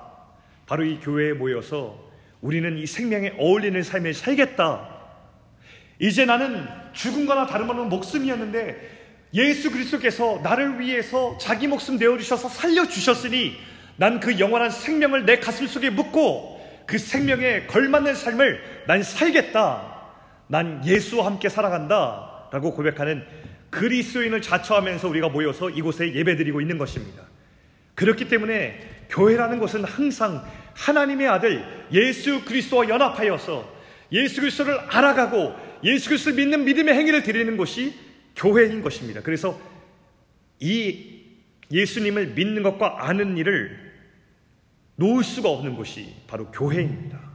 바로 0.67 0.85
이 0.85 0.99
교회에 1.01 1.33
모여서 1.35 1.99
우리는 2.41 2.77
이 2.79 2.87
생명에 2.87 3.35
어울리는 3.39 3.83
삶을 3.83 4.15
살겠다. 4.15 4.97
이제 5.99 6.25
나는 6.25 6.67
죽음과나 6.93 7.47
다름없는 7.47 7.89
목숨이었는데 7.89 8.97
예수 9.35 9.71
그리스도께서 9.71 10.41
나를 10.43 10.81
위해서 10.81 11.37
자기 11.39 11.67
목숨 11.69 11.97
내어주셔서 11.97 12.49
살려주셨으니 12.49 13.57
난 13.97 14.21
그 14.21 14.39
영원한 14.39 14.71
생명을 14.71 15.25
내 15.25 15.39
가슴 15.39 15.67
속에 15.67 15.91
묻고 15.91 16.85
그 16.87 16.99
생명에 16.99 17.67
걸맞는 17.67 18.15
삶을 18.15 18.85
난 18.87 19.03
살겠다. 19.03 19.96
난 20.49 20.85
예수와 20.87 21.27
함께 21.27 21.49
살아간다. 21.49 22.49
라고 22.53 22.73
고백하는 22.73 23.25
그리스도인을 23.71 24.41
자처하면서 24.41 25.09
우리가 25.09 25.29
모여서 25.29 25.69
이곳에 25.69 26.15
예배드리고 26.15 26.61
있는 26.61 26.79
것입니다. 26.79 27.23
그렇기 27.95 28.29
때문에 28.29 29.07
교회라는 29.09 29.59
것은 29.59 29.85
항상 29.85 30.45
하나님의 30.75 31.29
아들 31.29 31.65
예수 31.93 32.45
그리스도와 32.45 32.89
연합하여서 32.89 33.77
예수 34.13 34.41
그리스도를 34.41 34.79
알아가고 34.79 35.55
예수 35.85 36.09
그리스도를 36.09 36.37
믿는 36.37 36.65
믿음의 36.65 36.95
행위를 36.95 37.23
드리는 37.23 37.57
것이 37.57 37.95
교회인 38.37 38.83
것입니다. 38.83 39.23
그래서 39.23 39.59
이 40.61 41.17
예수님을 41.71 42.29
믿는 42.29 42.63
것과 42.63 43.07
아는 43.07 43.37
일을 43.37 43.87
놓을 44.97 45.25
수가 45.25 45.51
없는 45.51 45.77
곳이 45.77 46.15
바로 46.27 46.51
교회입니다. 46.51 47.26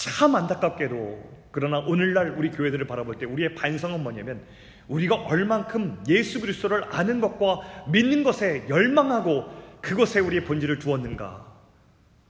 참 0.00 0.34
안타깝게도 0.34 1.48
그러나 1.52 1.78
오늘날 1.78 2.30
우리 2.30 2.50
교회들을 2.50 2.86
바라볼 2.86 3.18
때 3.18 3.26
우리의 3.26 3.54
반성은 3.54 4.02
뭐냐면 4.02 4.42
우리가 4.88 5.14
얼만큼 5.14 6.04
예수 6.08 6.40
그리스도를 6.40 6.84
아는 6.84 7.20
것과 7.20 7.84
믿는 7.90 8.24
것에 8.24 8.66
열망하고 8.70 9.78
그것에 9.82 10.20
우리의 10.20 10.44
본질을 10.44 10.78
두었는가 10.78 11.46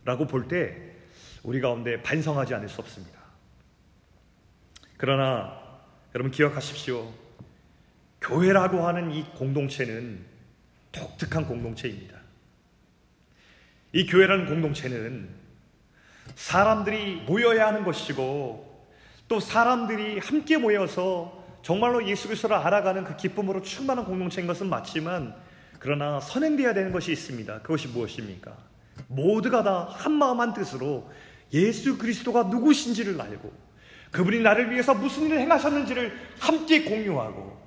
라고 0.04 0.26
볼 0.26 0.48
때 0.48 0.96
우리 1.44 1.60
가운데 1.60 2.02
반성하지 2.02 2.54
않을 2.54 2.68
수 2.68 2.80
없습니다. 2.80 3.20
그러나 4.96 5.56
여러분 6.16 6.32
기억하십시오. 6.32 7.08
교회라고 8.20 8.84
하는 8.84 9.12
이 9.12 9.24
공동체는 9.36 10.24
독특한 10.90 11.46
공동체입니다. 11.46 12.18
이 13.92 14.06
교회라는 14.06 14.46
공동체는 14.46 15.39
사람들이 16.34 17.22
모여야 17.26 17.66
하는 17.68 17.84
것이고 17.84 18.86
또 19.28 19.40
사람들이 19.40 20.18
함께 20.18 20.56
모여서 20.56 21.44
정말로 21.62 22.06
예수 22.08 22.28
그리스도를 22.28 22.56
알아가는 22.56 23.04
그 23.04 23.16
기쁨으로 23.16 23.62
충만한 23.62 24.04
공동체인 24.04 24.46
것은 24.46 24.68
맞지만 24.68 25.34
그러나 25.78 26.20
선행되어야 26.20 26.74
되는 26.74 26.92
것이 26.92 27.12
있습니다. 27.12 27.60
그것이 27.60 27.88
무엇입니까? 27.88 28.52
모두가 29.08 29.62
다 29.62 29.88
한 29.90 30.12
마음 30.12 30.40
한 30.40 30.52
뜻으로 30.52 31.10
예수 31.52 31.98
그리스도가 31.98 32.44
누구신지를 32.44 33.20
알고 33.20 33.52
그분이 34.10 34.40
나를 34.40 34.70
위해서 34.70 34.94
무슨 34.94 35.26
일을 35.26 35.40
행하셨는지를 35.40 36.12
함께 36.38 36.84
공유하고 36.84 37.60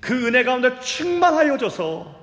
그 0.00 0.26
은혜 0.26 0.44
가운데 0.44 0.78
충만하여져서 0.80 2.17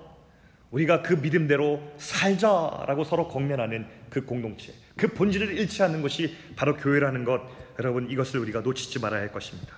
우리가 0.76 1.02
그 1.02 1.14
믿음대로 1.14 1.82
살자라고 1.96 3.06
서로 3.06 3.30
공면하는 3.30 3.88
그 4.10 4.26
공동체, 4.26 4.74
그 4.98 5.08
본질을 5.08 5.58
잃지 5.58 5.82
않는 5.84 6.02
것이 6.02 6.36
바로 6.58 6.76
교회라는 6.76 7.24
것, 7.24 7.42
여러분 7.80 8.10
이것을 8.10 8.42
우리가 8.42 8.60
놓치지 8.60 9.00
말아야 9.00 9.22
할 9.22 9.32
것입니다. 9.32 9.74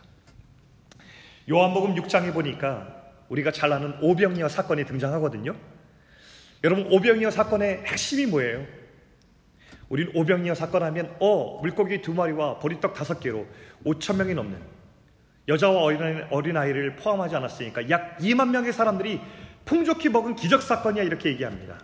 요한복음 1.49 1.93
6장에 1.95 2.33
보니까 2.33 3.11
우리가 3.29 3.51
잘 3.51 3.71
아는 3.71 3.93
오병이어 4.01 4.49
사건이 4.49 4.85
등장하거든요. 4.85 5.55
여러분 6.63 6.87
오병이어 6.91 7.29
사건의 7.29 7.83
핵심이 7.85 8.25
뭐예요? 8.25 8.65
우린 9.89 10.09
오병이어 10.15 10.55
사건 10.55 10.81
하면 10.81 11.15
어 11.19 11.61
물고기 11.61 12.01
두 12.01 12.15
마리와 12.15 12.57
보리떡 12.57 12.95
다섯 12.95 13.19
개로 13.19 13.45
5천 13.85 14.15
명이 14.15 14.33
넘는 14.33 14.57
여자와 15.47 15.83
어린아이, 16.31 16.73
를 16.73 16.95
포함하지 16.95 17.35
않았으니까 17.35 17.89
약 17.89 18.17
2만 18.17 18.49
명의 18.49 18.73
사람들이 18.73 19.21
풍족히 19.67 20.09
먹은 20.09 20.35
기적 20.35 20.63
사건이야 20.63 21.03
이렇게 21.03 21.29
얘기합니다. 21.29 21.77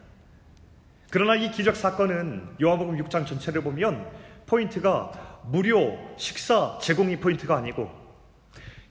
그러나 1.12 1.36
이 1.36 1.52
기적 1.52 1.76
사건은 1.76 2.56
요한복음 2.60 2.98
6장 2.98 3.28
전체를 3.28 3.62
보면 3.62 4.10
포인트가 4.48 5.42
무료 5.46 6.00
식사 6.18 6.80
제공이 6.82 7.18
포인트가 7.18 7.58
아니고 7.58 7.92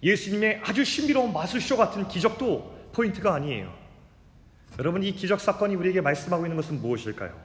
예수님의 0.02 0.61
아주 0.62 0.84
신비로운 0.84 1.32
마술쇼 1.32 1.76
같은 1.76 2.06
기적도 2.06 2.90
포인트가 2.92 3.34
아니에요. 3.34 3.75
여러분 4.78 5.02
이 5.02 5.12
기적 5.12 5.40
사건이 5.40 5.75
우리에게 5.75 6.00
말씀하고 6.00 6.44
있는 6.44 6.56
것은 6.56 6.80
무엇일까요? 6.80 7.40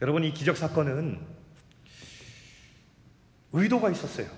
여러분 0.00 0.22
이 0.22 0.32
기적 0.32 0.56
사건은 0.56 1.20
의도가 3.52 3.90
있었어요. 3.90 4.28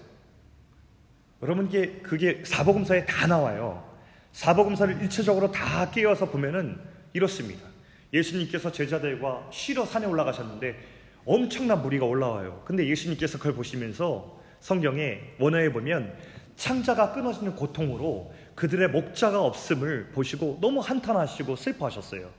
여러분 1.43 1.69
게 1.69 2.01
그게 2.03 2.43
사복음서에 2.45 3.05
다 3.05 3.27
나와요. 3.27 3.96
사복음서를 4.37 5.01
일체적으로 5.01 5.51
다 5.51 5.91
깨어서 5.91 6.27
보면은 6.27 6.79
이렇습니다. 7.15 7.67
예수님께서 8.13 8.71
제자들과 8.71 9.49
쉬러 9.51 9.87
산에 9.87 10.05
올라가셨는데 10.05 10.79
엄청난 11.25 11.81
무리가 11.81 12.05
올라와요. 12.05 12.63
근데 12.67 12.87
예수님께서 12.87 13.39
그걸 13.39 13.55
보시면서 13.55 14.39
성경에 14.61 15.21
원어에 15.41 15.73
보면 15.73 16.15
창자가 16.55 17.13
끊어지는 17.13 17.57
고통으로 17.57 18.31
그들의 18.55 18.89
목자가 18.89 19.43
없음을 19.43 20.11
보시고 20.11 20.59
너무 20.61 20.81
한탄하시고 20.81 21.57
슬퍼하셨어요. 21.57 22.31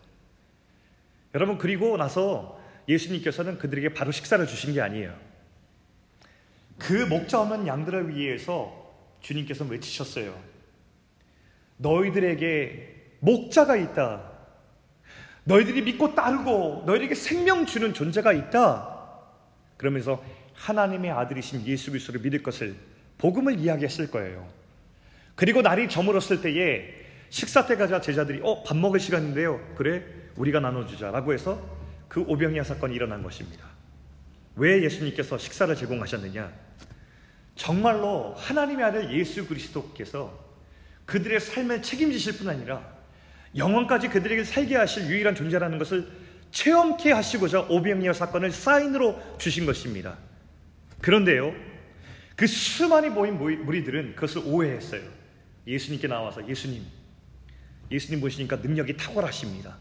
여러분 1.34 1.58
그리고 1.58 1.98
나서 1.98 2.62
예수님께서는 2.88 3.58
그들에게 3.58 3.96
바로 3.96 4.12
식사를 4.12 4.46
주신 4.46 4.74
게 4.74 4.82
아니에요. 4.82 5.16
그 6.78 6.94
목자 6.94 7.42
없는 7.42 7.66
양들을 7.66 8.16
위해서 8.16 8.94
주님께서 9.22 9.66
외치셨어요. 9.66 10.57
너희들에게 11.78 13.18
목자가 13.20 13.76
있다. 13.76 14.32
너희들이 15.44 15.82
믿고 15.84 16.14
따르고 16.14 16.84
너희에게 16.86 17.16
생명 17.16 17.66
주는 17.66 17.94
존재가 17.94 18.34
있다. 18.34 18.98
그러면서 19.78 20.24
하나님의 20.54 21.12
아들이신 21.12 21.66
예수 21.68 21.92
그리스도를 21.92 22.22
믿을 22.22 22.44
것을 22.44 22.76
복음을 23.18 23.58
이야기했을 23.60 24.12
거예요. 24.12 24.48
그리고 25.36 25.62
날이 25.62 25.88
저물었을 25.88 26.42
때에 26.42 26.94
식사 27.30 27.66
때 27.66 27.76
가자 27.76 28.02
제자들이 28.02 28.42
어 28.44 28.64
밥 28.64 28.76
먹을 28.78 29.00
시간인데요. 29.00 29.60
그래 29.76 30.04
우리가 30.36 30.60
나눠주자라고 30.60 31.34
해서 31.34 31.62
그 32.08 32.22
오병이어 32.22 32.64
사건이 32.64 32.96
일어난 32.96 33.22
것입니다. 33.22 33.66
왜 34.56 34.84
예수님께서 34.84 35.38
식사를 35.38 35.74
제공하셨느냐? 35.76 36.52
정말로 37.56 38.34
하나님의 38.36 38.86
아들 38.86 39.12
예수 39.14 39.48
그리스도께서 39.48 40.47
그들의 41.08 41.40
삶을 41.40 41.82
책임지실 41.82 42.38
뿐 42.38 42.50
아니라 42.50 42.86
영원까지 43.56 44.10
그들에게 44.10 44.44
살게 44.44 44.76
하실 44.76 45.08
유일한 45.08 45.34
존재라는 45.34 45.80
것을 45.80 46.08
체험케 46.52 47.12
하시고자 47.12 47.62
오병이어 47.62 48.14
사건을 48.14 48.52
사인으로 48.52 49.20
주신 49.38 49.66
것입니다. 49.66 50.18
그런데요, 51.02 51.54
그 52.36 52.46
수많이 52.46 53.10
모인 53.10 53.38
무리들은 53.38 54.16
그것을 54.16 54.44
오해했어요. 54.46 55.02
예수님께 55.66 56.08
나와서 56.08 56.48
예수님, 56.48 56.84
예수님 57.90 58.22
보시니까 58.22 58.58
능력이 58.58 58.98
탁월하십니다. 58.98 59.78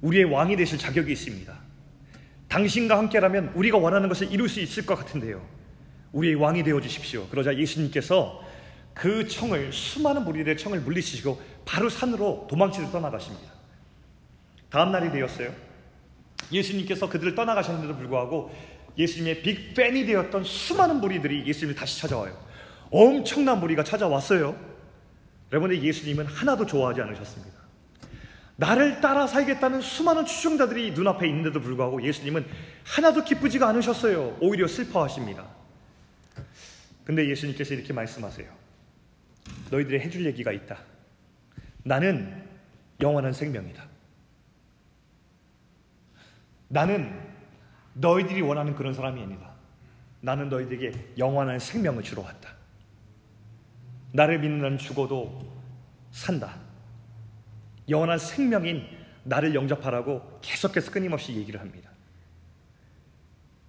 우리의 0.00 0.24
왕이 0.24 0.56
되실 0.56 0.78
자격이 0.78 1.12
있습니다. 1.12 1.52
당신과 2.48 2.96
함께라면 2.96 3.52
우리가 3.54 3.76
원하는 3.76 4.08
것을 4.08 4.32
이룰 4.32 4.48
수 4.48 4.60
있을 4.60 4.86
것 4.86 4.94
같은데요. 4.94 5.46
우리의 6.12 6.36
왕이 6.36 6.62
되어 6.62 6.80
주십시오. 6.80 7.28
그러자 7.28 7.56
예수님께서 7.56 8.47
그 8.98 9.28
청을 9.28 9.72
수많은 9.72 10.24
무리들의 10.24 10.58
청을 10.58 10.80
물리치시고 10.80 11.40
바로 11.64 11.88
산으로 11.88 12.48
도망치듯 12.50 12.90
떠나가십니다. 12.90 13.52
다음 14.70 14.90
날이 14.90 15.12
되었어요. 15.12 15.54
예수님께서 16.50 17.08
그들을 17.08 17.36
떠나가셨는데도 17.36 17.96
불구하고 17.96 18.52
예수님의 18.98 19.42
빅팬이 19.42 20.04
되었던 20.04 20.42
수많은 20.42 20.96
무리들이 20.96 21.46
예수님을 21.46 21.76
다시 21.76 22.00
찾아와요. 22.00 22.36
엄청난 22.90 23.60
무리가 23.60 23.84
찾아왔어요. 23.84 24.58
여러분의 25.52 25.80
예수님은 25.84 26.26
하나도 26.26 26.66
좋아하지 26.66 27.00
않으셨습니다. 27.00 27.56
나를 28.56 29.00
따라 29.00 29.28
살겠다는 29.28 29.80
수많은 29.80 30.26
추종자들이 30.26 30.90
눈앞에 30.90 31.28
있는데도 31.28 31.60
불구하고 31.60 32.02
예수님은 32.02 32.44
하나도 32.84 33.22
기쁘지가 33.22 33.68
않으셨어요. 33.68 34.38
오히려 34.40 34.66
슬퍼하십니다. 34.66 35.46
근데 37.04 37.28
예수님께서 37.30 37.74
이렇게 37.74 37.92
말씀하세요. 37.92 38.57
너희들이 39.70 40.00
해줄 40.00 40.24
얘기가 40.26 40.52
있다. 40.52 40.78
나는 41.84 42.44
영원한 43.00 43.32
생명이다. 43.32 43.86
나는 46.68 47.18
너희들이 47.94 48.42
원하는 48.42 48.74
그런 48.74 48.92
사람이 48.92 49.22
아니다. 49.22 49.50
나는 50.20 50.48
너희들에게 50.48 51.14
영원한 51.18 51.58
생명을 51.58 52.02
주러 52.02 52.22
왔다. 52.22 52.50
나를 54.12 54.40
믿는 54.40 54.60
자는 54.60 54.78
죽어도 54.78 55.52
산다. 56.10 56.56
영원한 57.88 58.18
생명인 58.18 58.86
나를 59.24 59.54
영접하라고 59.54 60.40
계속해서 60.42 60.90
끊임없이 60.90 61.34
얘기를 61.34 61.60
합니다. 61.60 61.90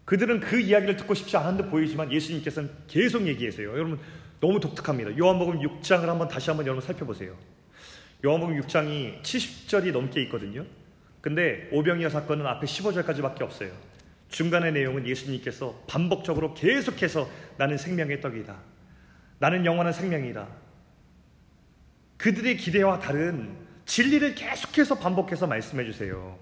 그들은 0.06 0.40
그 0.40 0.60
이야기를 0.60 0.96
듣고 0.98 1.14
싶지 1.14 1.38
않은 1.38 1.58
듯 1.58 1.70
보이지만 1.70 2.12
예수님께서는 2.12 2.72
계속 2.88 3.28
얘기하세요. 3.28 3.70
여러분 3.70 4.00
너무 4.40 4.60
독특합니다. 4.60 5.18
요한복음 5.18 5.60
6장을 5.60 6.06
한번 6.06 6.28
다시 6.28 6.50
한번 6.50 6.66
여러분 6.66 6.86
살펴보세요. 6.86 7.36
요한복음 8.26 8.60
6장이 8.62 9.22
70절이 9.22 9.92
넘게 9.92 10.22
있거든요. 10.24 10.66
근데 11.22 11.70
오병이어 11.72 12.10
사건은 12.10 12.46
앞에 12.46 12.66
15절까지밖에 12.66 13.42
없어요. 13.42 13.72
중간의 14.30 14.74
내용은 14.74 15.06
예수님께서 15.08 15.84
반복적으로 15.88 16.54
계속해서 16.54 17.30
나는 17.58 17.78
생명의 17.78 18.22
떡이다. 18.22 18.56
나는 19.40 19.66
영원한 19.66 19.92
생명이다. 19.92 20.48
그들의 22.18 22.58
기대와 22.58 23.00
다른 23.00 23.58
진리를 23.86 24.36
계속해서 24.36 25.00
반복해서 25.00 25.48
말씀해 25.48 25.86
주세요. 25.86 26.38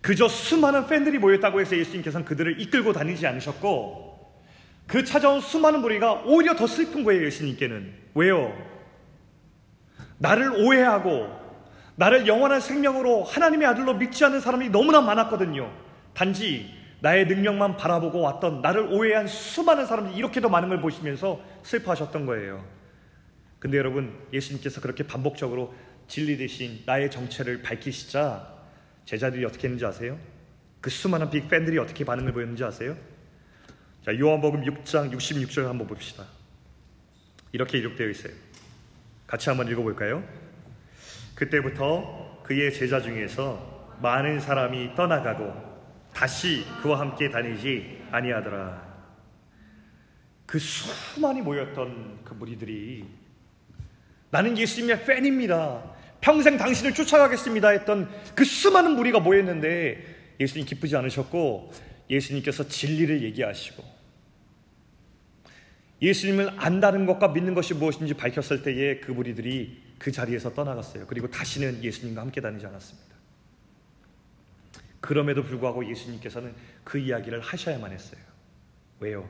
그저 0.00 0.28
수많은 0.28 0.86
팬들이 0.86 1.18
모였다고 1.18 1.60
해서 1.60 1.76
예수님께서는 1.76 2.24
그들을 2.24 2.60
이끌고 2.60 2.92
다니지 2.92 3.26
않으셨고 3.26 4.07
그 4.88 5.04
찾아온 5.04 5.40
수많은 5.40 5.82
무리가 5.82 6.22
오히려 6.24 6.56
더 6.56 6.66
슬픈 6.66 7.04
거예요, 7.04 7.24
예수님께는. 7.26 7.92
왜요? 8.14 8.52
나를 10.16 10.50
오해하고 10.50 11.28
나를 11.94 12.26
영원한 12.26 12.60
생명으로 12.60 13.22
하나님의 13.22 13.68
아들로 13.68 13.94
믿지 13.94 14.24
않는 14.24 14.40
사람이 14.40 14.70
너무나 14.70 15.00
많았거든요. 15.00 15.70
단지 16.14 16.74
나의 17.00 17.26
능력만 17.26 17.76
바라보고 17.76 18.20
왔던 18.20 18.62
나를 18.62 18.92
오해한 18.92 19.26
수많은 19.26 19.86
사람들이 19.86 20.16
이렇게 20.16 20.40
도 20.40 20.48
많은 20.48 20.68
걸 20.68 20.80
보시면서 20.80 21.40
슬퍼하셨던 21.62 22.24
거예요. 22.24 22.64
근데 23.58 23.76
여러분, 23.76 24.18
예수님께서 24.32 24.80
그렇게 24.80 25.06
반복적으로 25.06 25.74
진리 26.06 26.38
대신 26.38 26.82
나의 26.86 27.10
정체를 27.10 27.62
밝히시자 27.62 28.54
제자들이 29.04 29.44
어떻게 29.44 29.68
했는지 29.68 29.84
아세요? 29.84 30.18
그 30.80 30.88
수많은 30.88 31.28
빅팬들이 31.28 31.78
어떻게 31.78 32.04
반응을 32.04 32.32
보였는지 32.32 32.64
아세요? 32.64 32.96
자, 34.04 34.16
요한복음 34.18 34.62
6장 34.62 35.12
66절 35.12 35.64
한번 35.64 35.86
봅시다. 35.86 36.24
이렇게 37.52 37.78
기록되어 37.78 38.08
있어요. 38.08 38.32
같이 39.26 39.48
한번 39.48 39.68
읽어볼까요? 39.68 40.22
그때부터 41.34 42.42
그의 42.44 42.72
제자 42.72 43.00
중에서 43.00 43.96
많은 44.00 44.40
사람이 44.40 44.94
떠나가고 44.94 45.52
다시 46.14 46.64
그와 46.82 47.00
함께 47.00 47.28
다니지 47.28 48.02
아니하더라. 48.10 48.88
그 50.46 50.58
수많이 50.58 51.42
모였던 51.42 52.20
그 52.24 52.34
무리들이 52.34 53.04
나는 54.30 54.56
예수님의 54.56 55.04
팬입니다. 55.04 55.82
평생 56.20 56.56
당신을 56.56 56.94
쫓아가겠습니다 56.94 57.68
했던 57.68 58.08
그 58.34 58.44
수많은 58.44 58.92
무리가 58.92 59.20
모였는데 59.20 60.34
예수님 60.40 60.66
기쁘지 60.66 60.96
않으셨고 60.96 61.72
예수님께서 62.10 62.68
진리를 62.68 63.22
얘기하시고 63.22 63.98
예수님을 66.00 66.54
안다는 66.58 67.06
것과 67.06 67.28
믿는 67.28 67.54
것이 67.54 67.74
무엇인지 67.74 68.14
밝혔을 68.14 68.62
때에 68.62 69.00
그 69.00 69.10
무리들이 69.10 69.82
그 69.98 70.12
자리에서 70.12 70.54
떠나갔어요. 70.54 71.06
그리고 71.06 71.28
다시는 71.28 71.82
예수님과 71.82 72.20
함께 72.20 72.40
다니지 72.40 72.64
않았습니다. 72.66 73.08
그럼에도 75.00 75.42
불구하고 75.42 75.88
예수님께서는 75.88 76.54
그 76.84 76.98
이야기를 76.98 77.40
하셔야만 77.40 77.92
했어요. 77.92 78.20
왜요? 79.00 79.28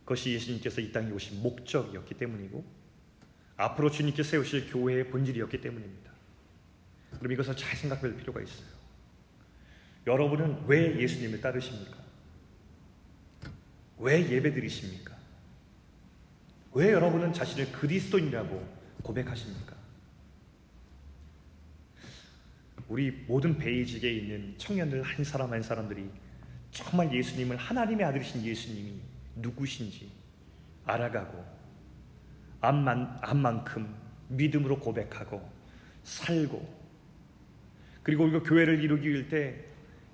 그것이 0.00 0.32
예수님께서 0.34 0.80
이 0.80 0.92
땅에 0.92 1.10
오신 1.10 1.42
목적이었기 1.42 2.14
때문이고 2.14 2.64
앞으로 3.56 3.90
주님께 3.90 4.22
세우실 4.22 4.70
교회의 4.70 5.08
본질이었기 5.08 5.60
때문입니다. 5.60 6.12
그럼 7.18 7.32
이것을 7.32 7.56
잘 7.56 7.76
생각할 7.76 8.16
필요가 8.16 8.40
있어요. 8.40 8.75
여러분은 10.06 10.64
왜 10.66 11.00
예수님을 11.00 11.40
따르십니까? 11.40 11.96
왜 13.98 14.30
예배 14.30 14.52
드리십니까? 14.52 15.16
왜 16.74 16.92
여러분은 16.92 17.32
자신을 17.32 17.72
그리스도인이라고 17.72 18.76
고백하십니까? 19.02 19.74
우리 22.88 23.10
모든 23.26 23.58
베이직에 23.58 24.12
있는 24.12 24.54
청년들 24.58 25.02
한 25.02 25.24
사람 25.24 25.52
한 25.52 25.62
사람들이 25.62 26.08
정말 26.70 27.12
예수님을 27.12 27.56
하나님의 27.56 28.06
아들이신 28.06 28.44
예수님이 28.44 29.00
누구신지 29.36 30.10
알아가고 30.84 31.44
암만, 32.60 33.18
암만큼 33.22 33.94
믿음으로 34.28 34.78
고백하고 34.78 35.50
살고 36.04 36.76
그리고 38.02 38.28
이거 38.28 38.42
교회를 38.42 38.84
이루기 38.84 39.10
위해 39.10 39.28
때 39.28 39.64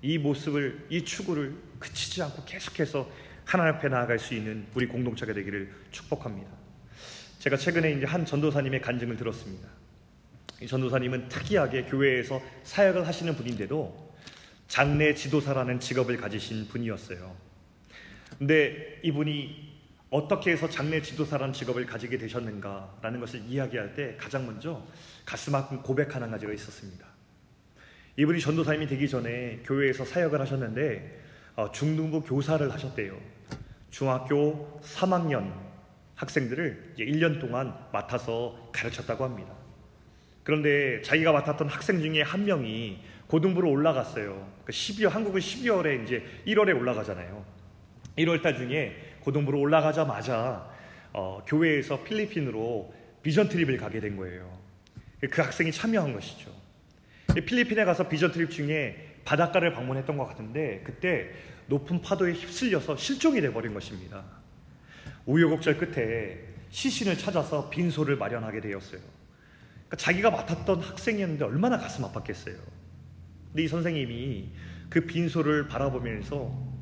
이 0.03 0.17
모습을 0.17 0.85
이 0.89 1.03
추구를 1.03 1.55
그치지 1.79 2.21
않고 2.21 2.43
계속해서 2.43 3.09
하나님 3.45 3.75
앞에 3.75 3.87
나아갈 3.87 4.19
수 4.19 4.33
있는 4.33 4.67
우리 4.75 4.85
공동체가 4.85 5.33
되기를 5.33 5.73
축복합니다. 5.91 6.51
제가 7.39 7.55
최근에 7.55 7.93
이제 7.93 8.05
한 8.05 8.25
전도사님의 8.25 8.81
간증을 8.81 9.15
들었습니다. 9.15 9.69
이 10.61 10.67
전도사님은 10.67 11.29
특이하게 11.29 11.85
교회에서 11.85 12.41
사역을 12.63 13.07
하시는 13.07 13.33
분인데도 13.33 14.13
장례 14.67 15.13
지도사라는 15.15 15.79
직업을 15.79 16.17
가지신 16.17 16.67
분이었어요. 16.67 17.35
근데 18.37 18.99
이분이 19.03 19.71
어떻게 20.09 20.51
해서 20.51 20.69
장례 20.69 21.01
지도사라는 21.01 21.53
직업을 21.53 21.85
가지게 21.85 22.17
되셨는가라는 22.17 23.21
것을 23.21 23.41
이야기할 23.47 23.93
때 23.93 24.17
가장 24.19 24.45
먼저 24.45 24.85
가슴 25.25 25.55
아픈 25.55 25.81
고백 25.81 26.13
하나 26.13 26.27
가지고 26.27 26.51
있었습니다. 26.51 27.12
이분이 28.15 28.39
전도사님이 28.41 28.85
되기 28.87 29.09
전에 29.09 29.59
교회에서 29.65 30.05
사역을 30.05 30.39
하셨는데 30.39 31.21
어, 31.55 31.71
중등부 31.71 32.21
교사를 32.21 32.71
하셨대요. 32.71 33.17
중학교 33.89 34.79
3학년 34.83 35.51
학생들을 36.15 36.93
1년 36.99 37.39
동안 37.39 37.75
맡아서 37.91 38.69
가르쳤다고 38.71 39.23
합니다. 39.23 39.51
그런데 40.43 41.01
자기가 41.01 41.31
맡았던 41.31 41.69
학생 41.69 42.01
중에 42.01 42.21
한 42.21 42.45
명이 42.45 42.99
고등부로 43.27 43.69
올라갔어요. 43.71 44.47
12월 44.67 45.03
그 45.03 45.07
한국은 45.07 45.41
12월에 45.41 46.03
이제 46.03 46.23
1월에 46.45 46.77
올라가잖아요. 46.77 47.43
1월 48.19 48.43
달 48.43 48.55
중에 48.55 48.95
고등부로 49.21 49.59
올라가자마자 49.59 50.69
어, 51.13 51.43
교회에서 51.47 52.03
필리핀으로 52.03 52.93
비전 53.23 53.49
트립을 53.49 53.77
가게 53.77 53.99
된 53.99 54.17
거예요. 54.17 54.55
그 55.31 55.41
학생이 55.41 55.71
참여한 55.71 56.13
것이죠. 56.13 56.62
필리핀에 57.41 57.85
가서 57.85 58.07
비전 58.07 58.31
트립 58.31 58.51
중에 58.51 59.17
바닷가를 59.25 59.73
방문했던 59.73 60.17
것 60.17 60.25
같은데 60.25 60.81
그때 60.83 61.31
높은 61.67 62.01
파도에 62.01 62.33
휩쓸려서 62.33 62.97
실종이 62.97 63.41
돼버린 63.41 63.73
것입니다. 63.73 64.23
우여곡절 65.25 65.77
끝에 65.77 66.39
시신을 66.69 67.17
찾아서 67.17 67.69
빈소를 67.69 68.17
마련하게 68.17 68.61
되었어요. 68.61 68.99
그러니까 68.99 69.97
자기가 69.97 70.31
맡았던 70.31 70.81
학생이었는데 70.81 71.45
얼마나 71.45 71.77
가슴 71.77 72.03
아팠겠어요. 72.03 72.57
근데 73.47 73.63
이 73.63 73.67
선생님이 73.67 74.49
그 74.89 75.01
빈소를 75.01 75.67
바라보면서 75.67 76.73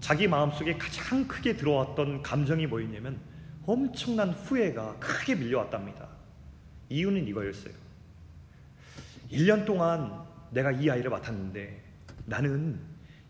자기 0.00 0.26
마음속에 0.26 0.76
가장 0.78 1.28
크게 1.28 1.56
들어왔던 1.56 2.22
감정이 2.22 2.66
뭐였냐면 2.66 3.20
엄청난 3.64 4.30
후회가 4.30 4.96
크게 4.98 5.36
밀려왔답니다. 5.36 6.08
이유는 6.88 7.28
이거였어요. 7.28 7.81
1년 9.32 9.64
동안 9.64 10.22
내가 10.50 10.70
이 10.70 10.88
아이를 10.90 11.10
맡았는데 11.10 11.82
나는 12.26 12.78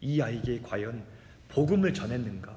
이 0.01 0.21
아이에게 0.21 0.61
과연 0.63 1.05
복음을 1.49 1.95
전했는가? 1.95 2.53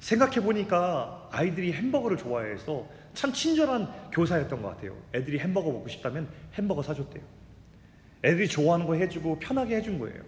생각해 0.00 0.40
보니까 0.40 1.28
아이들이 1.30 1.72
햄버거를 1.72 2.16
좋아해서 2.16 2.88
참 3.14 3.32
친절한 3.32 4.10
교사였던 4.10 4.60
것 4.62 4.68
같아요. 4.70 4.96
애들이 5.14 5.38
햄버거 5.38 5.70
먹고 5.70 5.88
싶다면 5.88 6.28
햄버거 6.54 6.82
사줬대요. 6.82 7.22
애들이 8.24 8.48
좋아하는 8.48 8.86
거 8.86 8.94
해주고 8.94 9.38
편하게 9.38 9.76
해준 9.76 9.98
거예요. 9.98 10.22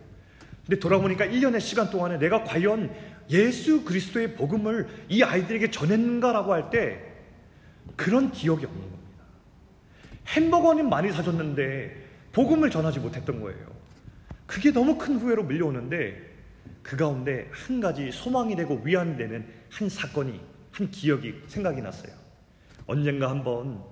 근데 0.67 0.79
돌아보니까 0.79 1.27
1년의 1.27 1.61
시간 1.61 1.91
동안에 1.91 2.19
내가 2.19 2.45
과연 2.45 2.95
예수 3.31 3.85
그리스도의 3.85 4.35
복음을 4.35 4.87
이 5.09 5.23
아이들에게 5.23 5.71
전했는가라고 5.71 6.53
할 6.53 6.71
때 6.71 7.01
그런 7.97 8.31
기억이 8.31 8.65
없는 8.65 8.81
겁니다. 8.81 8.92
햄버거는 10.29 10.89
많이 10.89 11.11
사줬는데 11.13 12.03
복음을 12.33 12.71
전하지 12.71 13.01
못했던 13.01 13.41
거예요. 13.41 13.73
그게 14.47 14.71
너무 14.73 14.97
큰 14.99 15.19
후회로 15.19 15.45
밀려오는데 15.45 16.33
그 16.83 16.97
가운데 16.97 17.49
한 17.53 17.81
가지 17.81 18.11
소망이 18.11 18.57
되고 18.57 18.81
위안이 18.85 19.17
되는 19.17 19.47
한 19.71 19.89
사건이 19.89 20.41
한 20.71 20.91
기억이 20.91 21.43
생각이 21.47 21.81
났어요. 21.81 22.13
언젠가 22.87 23.31
한번 23.31 23.83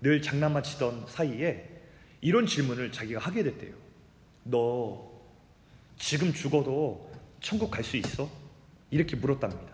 늘 0.00 0.20
장난만 0.20 0.62
치던 0.62 1.06
사이에 1.06 1.68
이런 2.20 2.46
질문을 2.46 2.90
자기가 2.92 3.20
하게 3.20 3.42
됐대요. 3.42 3.74
너 4.44 5.10
지금 5.96 6.32
죽어도 6.32 7.10
천국 7.40 7.70
갈 7.70 7.84
수 7.84 7.96
있어? 7.96 8.28
이렇게 8.90 9.16
물었답니다. 9.16 9.72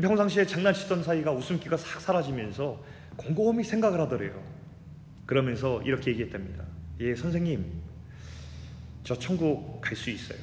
평상시에 0.00 0.46
장난치던 0.46 1.02
사이가 1.02 1.30
웃음기가 1.32 1.76
싹 1.76 2.00
사라지면서 2.00 2.82
곰곰이 3.16 3.62
생각을 3.64 4.00
하더래요. 4.00 4.42
그러면서 5.26 5.82
이렇게 5.82 6.10
얘기했답니다. 6.10 6.64
예, 7.00 7.14
선생님, 7.14 7.64
저 9.02 9.18
천국 9.18 9.80
갈 9.80 9.96
수 9.96 10.10
있어요. 10.10 10.38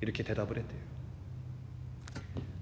이렇게 0.00 0.22
대답을 0.22 0.58
했대요. 0.58 0.80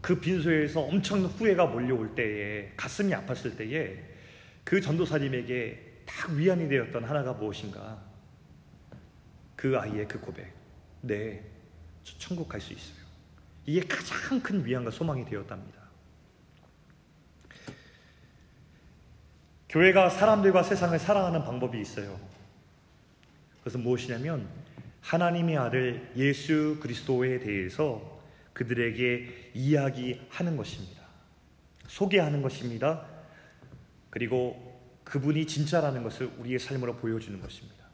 그 0.01 0.21
빈소에서 0.21 0.81
엄청난 0.81 1.31
후회가 1.31 1.67
몰려올 1.67 2.15
때에 2.15 2.73
가슴이 2.77 3.13
아팠을 3.13 3.57
때에 3.57 3.99
그 4.63 4.81
전도사님에게 4.81 6.03
딱 6.07 6.31
위안이 6.33 6.69
되었던 6.69 7.05
하나가 7.05 7.33
무엇인가? 7.33 8.03
그 9.57 9.79
아이의 9.79 10.07
그 10.07 10.21
고백. 10.21 10.53
네, 11.01 11.45
저 12.03 12.19
천국 12.19 12.49
갈 12.49 12.61
수 12.61 12.73
있어요. 12.73 13.05
이게 13.67 13.81
가장 13.81 14.41
큰 14.43 14.65
위안과 14.65 14.91
소망이 14.91 15.25
되었답니다. 15.25 15.84
교회가 19.75 20.09
사람들과 20.09 20.63
세상을 20.63 20.97
사랑하는 21.01 21.43
방법이 21.43 21.81
있어요. 21.81 22.17
그것은 23.59 23.83
무엇이냐면 23.83 24.47
하나님의 25.01 25.59
아들 25.59 26.13
예수 26.17 26.79
그리스도에 26.81 27.41
대해서 27.41 28.21
그들에게 28.53 29.51
이야기하는 29.53 30.57
것입니다. 30.57 31.03
소개하는 31.89 32.41
것입니다. 32.41 33.05
그리고 34.11 34.81
그분이 35.03 35.45
진짜라는 35.45 36.05
것을 36.05 36.31
우리의 36.39 36.61
삶으로 36.61 36.95
보여주는 36.95 37.41
것입니다. 37.41 37.85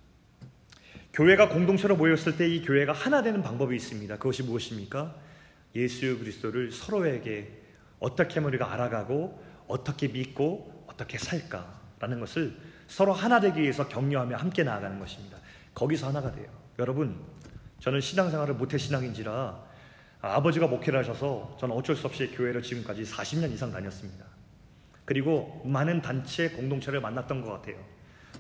교회가 1.15 1.49
공동체로 1.49 1.97
모였을 1.97 2.37
때 2.37 2.47
이 2.47 2.61
교회가 2.61 2.93
하나 2.93 3.23
되는 3.23 3.43
방법이 3.43 3.75
있습니다. 3.75 4.19
그것이 4.19 4.43
무엇입니까? 4.43 5.17
예수 5.75 6.19
그리스도를 6.19 6.73
서로에게 6.73 7.49
어떻게 8.01 8.39
우리가 8.39 8.71
알아가고 8.71 9.43
어떻게 9.67 10.09
믿고 10.09 10.80
어떻게 11.01 11.17
살까라는 11.19 12.21
것을 12.21 12.55
서로 12.87 13.13
하나 13.13 13.41
되기 13.41 13.63
위해서 13.63 13.89
격려하며 13.89 14.37
함께 14.37 14.63
나아가는 14.63 14.99
것입니다. 14.99 15.39
거기서 15.75 16.09
하나가 16.09 16.31
돼요. 16.31 16.47
여러분, 16.79 17.19
저는 17.79 18.01
신앙생활을 18.01 18.55
모태 18.55 18.77
신앙인지라 18.77 19.71
아버지가 20.21 20.67
목회를 20.67 20.99
하셔서 20.99 21.57
저는 21.59 21.75
어쩔 21.75 21.97
수 21.97 22.07
없이 22.07 22.31
교회를 22.31 22.63
지금까지 22.63 23.05
40년 23.05 23.51
이상 23.53 23.73
다녔습니다. 23.73 24.27
그리고 25.07 25.63
많은 25.65 26.03
단체 26.03 26.51
공동체를 26.51 27.01
만났던 27.01 27.43
것 27.43 27.53
같아요. 27.53 27.77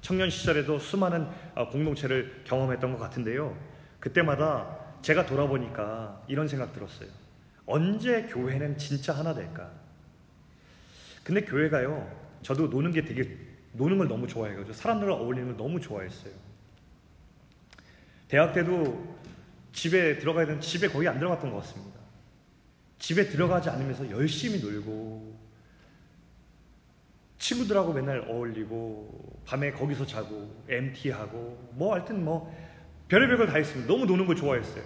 청년 0.02 0.28
시절에도 0.28 0.78
수많은 0.78 1.26
어, 1.54 1.68
공동체를 1.70 2.42
경험했던 2.44 2.92
것 2.92 2.98
같은데요. 2.98 3.56
그때마다 3.98 4.78
제가 5.02 5.24
돌아보니까 5.26 6.22
이런 6.28 6.46
생각 6.46 6.72
들었어요. 6.72 7.08
언제 7.66 8.22
교회는 8.24 8.76
진짜 8.76 9.14
하나 9.14 9.34
될까? 9.34 9.70
근데 11.24 11.42
교회가요, 11.42 12.19
저도 12.42 12.68
노는 12.68 12.92
게 12.92 13.02
되게, 13.04 13.36
노는 13.72 13.98
걸 13.98 14.08
너무 14.08 14.26
좋아해가지고, 14.26 14.72
사람들과 14.72 15.14
어울리는 15.14 15.48
걸 15.48 15.56
너무 15.56 15.80
좋아했어요. 15.80 16.32
대학 18.28 18.52
때도 18.52 19.18
집에 19.72 20.18
들어가야 20.18 20.46
되는 20.46 20.60
집에 20.60 20.88
거의 20.88 21.08
안 21.08 21.18
들어갔던 21.18 21.50
것 21.50 21.58
같습니다. 21.58 21.98
집에 22.98 23.28
들어가지 23.28 23.68
않으면서 23.70 24.10
열심히 24.10 24.60
놀고, 24.60 25.38
친구들하고 27.38 27.92
맨날 27.92 28.20
어울리고, 28.28 29.40
밤에 29.46 29.72
거기서 29.72 30.06
자고, 30.06 30.64
MT하고, 30.68 31.70
뭐 31.74 31.94
하여튼 31.94 32.24
뭐, 32.24 32.54
별의별 33.08 33.38
걸 33.38 33.46
다 33.48 33.54
했습니다. 33.56 33.90
너무 33.92 34.04
노는 34.06 34.26
걸 34.26 34.36
좋아했어요. 34.36 34.84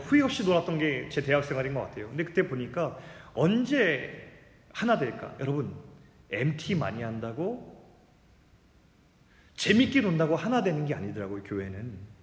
후회 0.00 0.22
없이 0.22 0.44
놀았던 0.44 0.78
게 0.78 1.08
제 1.08 1.22
대학 1.22 1.44
생활인 1.44 1.72
것 1.72 1.82
같아요. 1.82 2.08
근데 2.08 2.24
그때 2.24 2.46
보니까 2.46 2.98
언제 3.32 4.28
하나 4.72 4.98
될까? 4.98 5.34
여러분, 5.38 5.74
MT 6.34 6.74
많이 6.74 7.02
한다고 7.02 7.74
재밌게 9.54 10.00
논다고 10.00 10.36
하나 10.36 10.62
되는 10.62 10.84
게 10.84 10.94
아니더라고요, 10.94 11.42
교회는. 11.44 12.14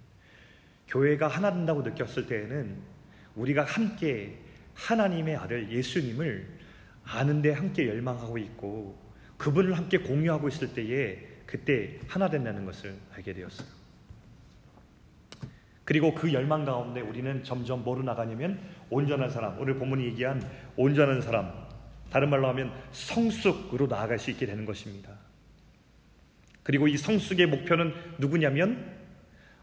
교회가 0.87 1.27
하나 1.27 1.51
된다고 1.51 1.81
느꼈을 1.81 2.27
때에는 2.27 2.77
우리가 3.35 3.63
함께 3.63 4.37
하나님의 4.73 5.37
아들 5.37 5.71
예수님을 5.71 6.47
아는데 7.03 7.51
함께 7.51 7.87
열망하고 7.87 8.37
있고 8.37 8.99
그분을 9.37 9.77
함께 9.77 9.97
공유하고 9.97 10.49
있을 10.49 10.73
때에 10.73 11.19
그때 11.45 11.99
하나 12.07 12.29
된다는 12.29 12.65
것을 12.65 12.95
알게 13.13 13.33
되었어요. 13.33 13.67
그리고 15.83 16.13
그 16.13 16.31
열망 16.31 16.63
가운데 16.63 17.01
우리는 17.01 17.43
점점 17.43 17.83
뭐로 17.83 18.03
나가냐면 18.03 18.61
온전한 18.89 19.29
사람, 19.29 19.59
오늘 19.59 19.77
본문이 19.77 20.05
얘기한 20.05 20.41
온전한 20.75 21.21
사람, 21.21 21.60
다른 22.11 22.29
말로 22.29 22.47
하면 22.49 22.73
성숙으로 22.91 23.87
나아갈 23.87 24.19
수 24.19 24.29
있게 24.31 24.45
되는 24.45 24.65
것입니다. 24.65 25.11
그리고 26.63 26.87
이 26.87 26.97
성숙의 26.97 27.47
목표는 27.47 27.93
누구냐면 28.19 28.99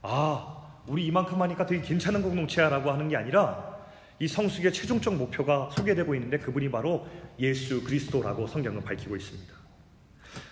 아, 0.02 0.82
우리 0.86 1.06
이만큼 1.06 1.40
하니까 1.42 1.66
되게 1.66 1.82
괜찮은 1.82 2.22
공동체야라고 2.22 2.90
하는 2.90 3.08
게 3.08 3.16
아니라 3.16 3.76
이 4.18 4.26
성숙의 4.26 4.72
최종적 4.72 5.14
목표가 5.14 5.68
소개되고 5.70 6.14
있는데 6.14 6.38
그분이 6.38 6.70
바로 6.70 7.06
예수 7.38 7.84
그리스도라고 7.84 8.46
성경은 8.46 8.82
밝히고 8.82 9.14
있습니다. 9.14 9.54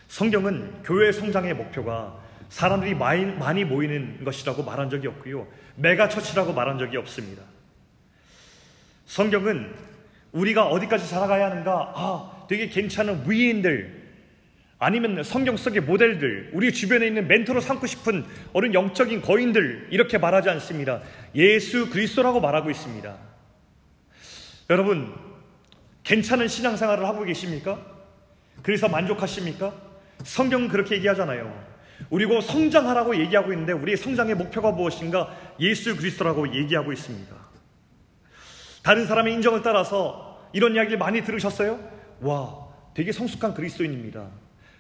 성경은 0.09 0.83
교회 0.85 1.11
성장의 1.11 1.55
목표가 1.55 2.23
사람들이 2.49 2.95
많이 2.95 3.65
모이는 3.65 4.23
것이라고 4.25 4.63
말한 4.63 4.91
적이 4.91 5.09
없고요. 5.09 5.49
megachurch라고 5.77 6.53
말한 6.53 6.79
적이 6.79 6.99
없습니다. 6.99 7.43
성경은 9.07 9.75
우리가 10.33 10.67
어디까지 10.67 11.07
살아가야 11.07 11.51
하는가? 11.51 11.93
아, 11.95 12.47
되게 12.49 12.69
괜찮은 12.69 13.25
위인들, 13.27 14.07
아니면 14.79 15.23
성경 15.23 15.57
속의 15.57 15.83
모델들, 15.83 16.51
우리 16.53 16.73
주변에 16.73 17.07
있는 17.07 17.27
멘토로 17.27 17.61
삼고 17.61 17.87
싶은 17.87 18.25
어른 18.53 18.75
영적인 18.75 19.23
거인들, 19.23 19.89
이렇게 19.91 20.19
말하지 20.19 20.51
않습니다. 20.51 21.01
예수 21.35 21.89
그리스도라고 21.89 22.41
말하고 22.41 22.71
있습니다. 22.71 23.17
여러분, 24.69 25.15
괜찮은 26.05 26.49
신앙생활을 26.49 27.05
하고 27.07 27.25
계십니까? 27.25 27.81
그래서 28.63 28.89
만족하십니까? 28.89 29.73
성경은 30.23 30.69
그렇게 30.69 30.97
얘기하잖아요. 30.97 31.65
우리고 32.11 32.41
성장하라고 32.41 33.17
얘기하고 33.17 33.53
있는데 33.53 33.73
우리의 33.73 33.97
성장의 33.97 34.35
목표가 34.35 34.71
무엇인가? 34.73 35.35
예수 35.59 35.97
그리스도라고 35.97 36.55
얘기하고 36.55 36.93
있습니다. 36.93 37.46
다른 38.87 39.05
사람의 39.05 39.35
인정을 39.35 39.63
따라서 39.63 40.49
이런 40.53 40.77
이야기를 40.77 40.97
많이 40.97 41.25
들으셨어요? 41.25 41.77
와, 42.21 42.69
되게 42.95 43.11
성숙한 43.11 43.53
그리스도인입니다. 43.53 44.29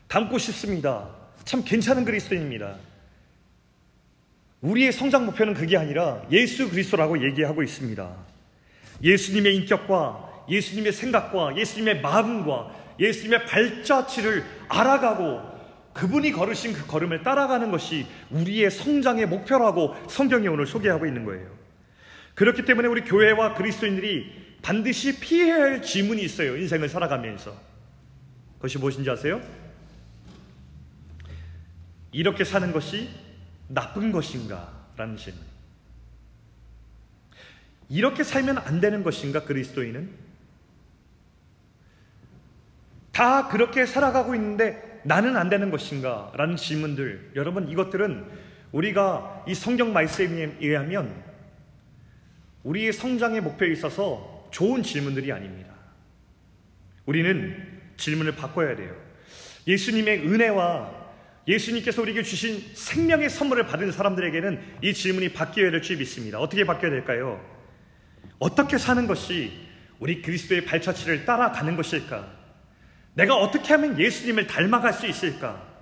닮고 0.07 0.39
싶습니다. 0.39 1.09
참 1.45 1.65
괜찮은 1.65 2.05
그리스도인입니다. 2.05 2.77
우리의 4.61 4.93
성장 4.93 5.27
목표는 5.27 5.55
그게 5.55 5.77
아니라 5.77 6.23
예수 6.31 6.71
그리스도라고 6.71 7.21
얘기하고 7.27 7.65
있습니다. 7.65 8.09
예수님의 9.03 9.57
인격과 9.57 10.45
예수님의 10.51 10.93
생각과 10.93 11.57
예수님의 11.57 12.01
마음과 12.01 12.77
예수님의 13.01 13.45
발자취를 13.47 14.45
알아가고 14.69 15.41
그분이 15.95 16.31
걸으신 16.31 16.75
그 16.75 16.87
걸음을 16.87 17.25
따라가는 17.25 17.73
것이 17.73 18.07
우리의 18.31 18.71
성장의 18.71 19.27
목표라고 19.27 19.97
성경이 20.09 20.47
오늘 20.47 20.65
소개하고 20.65 21.07
있는 21.07 21.25
거예요. 21.25 21.66
그렇기 22.37 22.67
때문에 22.67 22.87
우리 22.87 23.01
교회와 23.01 23.55
그리스도인들이 23.55 24.59
반드시 24.63 25.19
피해야 25.19 25.55
할 25.55 25.83
질문이 25.83 26.23
있어요. 26.23 26.57
인생을 26.57 26.89
살아가면서. 26.89 27.57
그것이 28.57 28.79
무엇인지 28.79 29.11
아세요? 29.11 29.41
이렇게 32.13 32.45
사는 32.45 32.71
것이 32.73 33.09
나쁜 33.69 34.13
것인가? 34.13 34.71
라는 34.97 35.17
질문. 35.17 35.43
이렇게 37.89 38.23
살면 38.23 38.59
안 38.59 38.81
되는 38.81 39.03
것인가, 39.03 39.45
그리스도인은? 39.45 40.11
다 43.13 43.49
그렇게 43.49 43.87
살아가고 43.87 44.35
있는데 44.35 45.01
나는 45.05 45.39
안 45.39 45.49
되는 45.49 45.71
것인가? 45.71 46.33
라는 46.35 46.57
질문들. 46.57 47.33
여러분, 47.35 47.69
이것들은 47.69 48.27
우리가 48.73 49.45
이 49.49 49.55
성경 49.55 49.95
말씀에 49.95 50.57
의하면 50.61 51.26
우리의 52.67 52.93
성장의 52.93 53.41
목표에 53.43 53.71
있어서 53.73 54.49
좋은 54.51 54.83
질문들이 54.83 55.31
아닙니다. 55.31 55.73
우리는 57.07 57.81
질문을 57.97 58.35
바꿔야 58.35 58.75
돼요. 58.75 58.95
예수님의 59.69 60.27
은혜와 60.27 61.07
예수님께서 61.47 62.03
우리에게 62.03 62.25
주신 62.25 62.61
생명의 62.75 63.31
선물을 63.31 63.67
받은 63.67 63.93
사람들에게는 63.93 64.61
이 64.83 64.93
질문이 64.93 65.29
바뀌어야 65.33 65.71
될 65.71 65.81
줄 65.81 65.97
믿습니다. 65.99 66.41
어떻게 66.41 66.65
바뀌어야 66.65 66.91
될까요? 66.91 67.41
어떻게 68.41 68.79
사는 68.79 69.07
것이 69.07 69.53
우리 70.01 70.21
그리스도의 70.21 70.65
발자취를 70.65 71.25
따라가는 71.25 71.77
것일까? 71.77 72.35
내가 73.15 73.37
어떻게 73.37 73.73
하면 73.75 73.99
예수님을 73.99 74.49
닮아갈 74.49 74.93
수 74.93 75.07
있을까? 75.07 75.76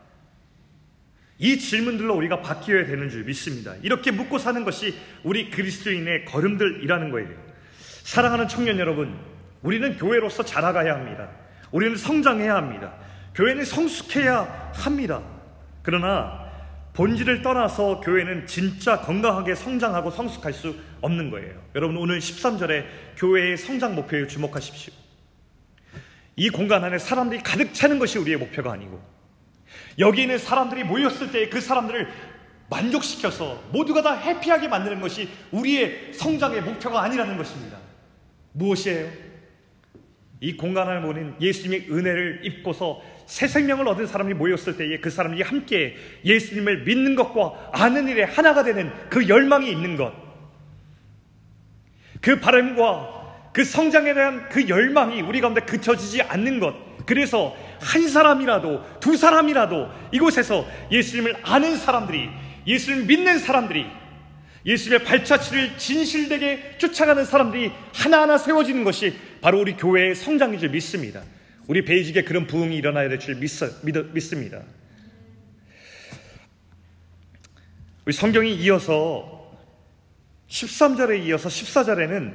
이 1.39 1.59
질문들로 1.59 2.15
우리가 2.15 2.41
바뀌어야 2.41 2.87
되는 2.87 3.11
줄 3.11 3.25
믿습니다. 3.25 3.75
이렇게 3.83 4.11
묻고 4.11 4.39
사는 4.39 4.65
것이 4.65 4.95
우리 5.23 5.51
그리스도인의 5.51 6.25
걸음들이라는 6.27 7.11
거예요. 7.11 7.29
사랑하는 8.03 8.49
청년 8.49 8.79
여러분, 8.79 9.19
우리는 9.63 9.97
교회로서 9.97 10.45
자라가야 10.45 10.95
합니다. 10.95 11.31
우리는 11.73 11.97
성장해야 11.97 12.55
합니다. 12.55 12.95
교회는 13.35 13.65
성숙해야 13.65 14.73
합니다. 14.75 15.23
그러나 15.83 16.45
본질을 16.93 17.43
떠나서 17.43 18.01
교회는 18.01 18.47
진짜 18.47 19.01
건강하게 19.01 19.57
성장하고 19.57 20.11
성숙할 20.11 20.53
수 20.53 20.77
없는 21.01 21.31
거예요. 21.31 21.61
여러분 21.75 21.97
오늘 21.97 22.21
13절에 22.21 22.85
교회의 23.17 23.57
성장 23.57 23.97
목표에 23.97 24.29
주목하십시오. 24.29 24.95
이 26.37 26.51
공간 26.51 26.85
안에 26.85 26.99
사람들이 26.99 27.43
가득 27.43 27.75
차는 27.75 27.99
것이 27.99 28.19
우리의 28.19 28.37
목표가 28.37 28.73
아니고 28.73 29.03
여기 29.99 30.23
있는 30.23 30.39
사람들이 30.39 30.85
모였을 30.85 31.31
때 31.31 31.49
그 31.49 31.61
사람들을 31.61 32.09
만족시켜서 32.69 33.63
모두가 33.73 34.03
다 34.03 34.15
해피하게 34.15 34.69
만드는 34.69 35.01
것이 35.01 35.29
우리의 35.53 36.13
성장의 36.15 36.63
목표가 36.63 37.03
아니라는 37.03 37.37
것입니다. 37.37 37.79
무엇이에요? 38.53 39.11
이 40.41 40.57
공간 40.57 40.89
안에 40.89 41.01
모인 41.01 41.35
예수님의 41.41 41.91
은혜를 41.91 42.41
입고서 42.45 43.01
새 43.27 43.47
생명을 43.47 43.89
얻은 43.89 44.07
사람이 44.07 44.35
모였을 44.35 44.77
때에 44.77 44.99
그 44.99 45.11
사람이 45.11 45.41
함께 45.43 45.97
예수님을 46.25 46.85
믿는 46.85 47.15
것과 47.15 47.71
아는 47.73 48.09
일에 48.09 48.25
하나가 48.25 48.63
되는 48.63 48.93
그 49.09 49.29
열망이 49.29 49.71
있는 49.71 49.97
것. 49.97 50.13
그 52.21 52.41
바람과 52.41 53.51
그 53.53 53.65
성장에 53.65 54.13
대한 54.15 54.49
그 54.49 54.69
열망이 54.69 55.23
우리 55.23 55.41
가운데 55.41 55.61
그쳐지지 55.61 56.23
않는 56.23 56.61
것. 56.61 56.75
그래서 57.07 57.57
한 57.81 58.09
사람이라도 58.09 59.01
두 59.01 59.17
사람이라도 59.17 59.89
이곳에서 60.13 60.67
예수님을 60.91 61.37
아는 61.43 61.77
사람들이 61.77 62.29
예수님을 62.67 63.05
믿는 63.07 63.39
사람들이 63.39 63.87
예수님의 64.67 65.05
발자취를 65.05 65.77
진실되게 65.77 66.79
쫓아가는 66.79 67.25
사람들이 67.25 67.71
하나하나 67.95 68.39
세워지는 68.39 68.85
것이 68.85 69.15
바로 69.43 69.61
우리 69.61 69.77
교회의 69.77 70.15
성장인 70.15 70.59
줄 70.59 70.71
믿습니다. 70.71 71.23
우리 71.67 71.85
베이직에 71.85 72.25
그런 72.25 72.47
부흥이 72.47 72.77
일어나야 72.77 73.09
될 73.09 73.19
줄 73.19 73.37
믿습니다. 73.37 74.63
우리 78.07 78.13
성경이 78.13 78.55
이어서 78.57 79.53
13절에 80.49 81.25
이어서 81.27 81.49
14절에는 81.49 82.35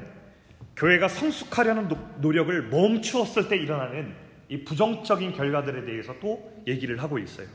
교회가 0.76 1.08
성숙하려는 1.08 1.90
노력을 2.22 2.62
멈추었을 2.70 3.50
때 3.50 3.58
일어나는 3.58 4.16
이 4.50 4.64
부정적인 4.64 5.34
결과들에 5.34 5.86
대해서 5.86 6.16
또 6.20 6.52
얘기를 6.66 7.02
하고 7.02 7.20
있어요. 7.20 7.48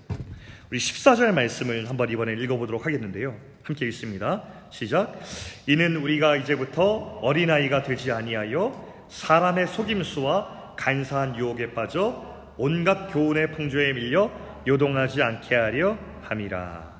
우리 0.70 0.78
14절 0.78 1.32
말씀을 1.32 1.88
한번 1.88 2.08
이번에 2.08 2.34
읽어보도록 2.34 2.86
하겠는데요. 2.86 3.36
함께 3.64 3.86
읽습니다. 3.86 4.44
시작. 4.70 5.20
이는 5.66 5.96
우리가 5.96 6.36
이제부터 6.36 7.18
어린아이가 7.20 7.82
되지 7.82 8.12
아니하여 8.12 9.06
사람의 9.08 9.66
속임수와 9.66 10.74
간사한 10.76 11.36
유혹에 11.36 11.74
빠져 11.74 12.54
온갖 12.56 13.08
교훈의 13.12 13.52
풍조에 13.52 13.92
밀려 13.92 14.30
요동하지 14.66 15.20
않게 15.20 15.54
하려 15.54 15.98
함이라. 16.22 16.94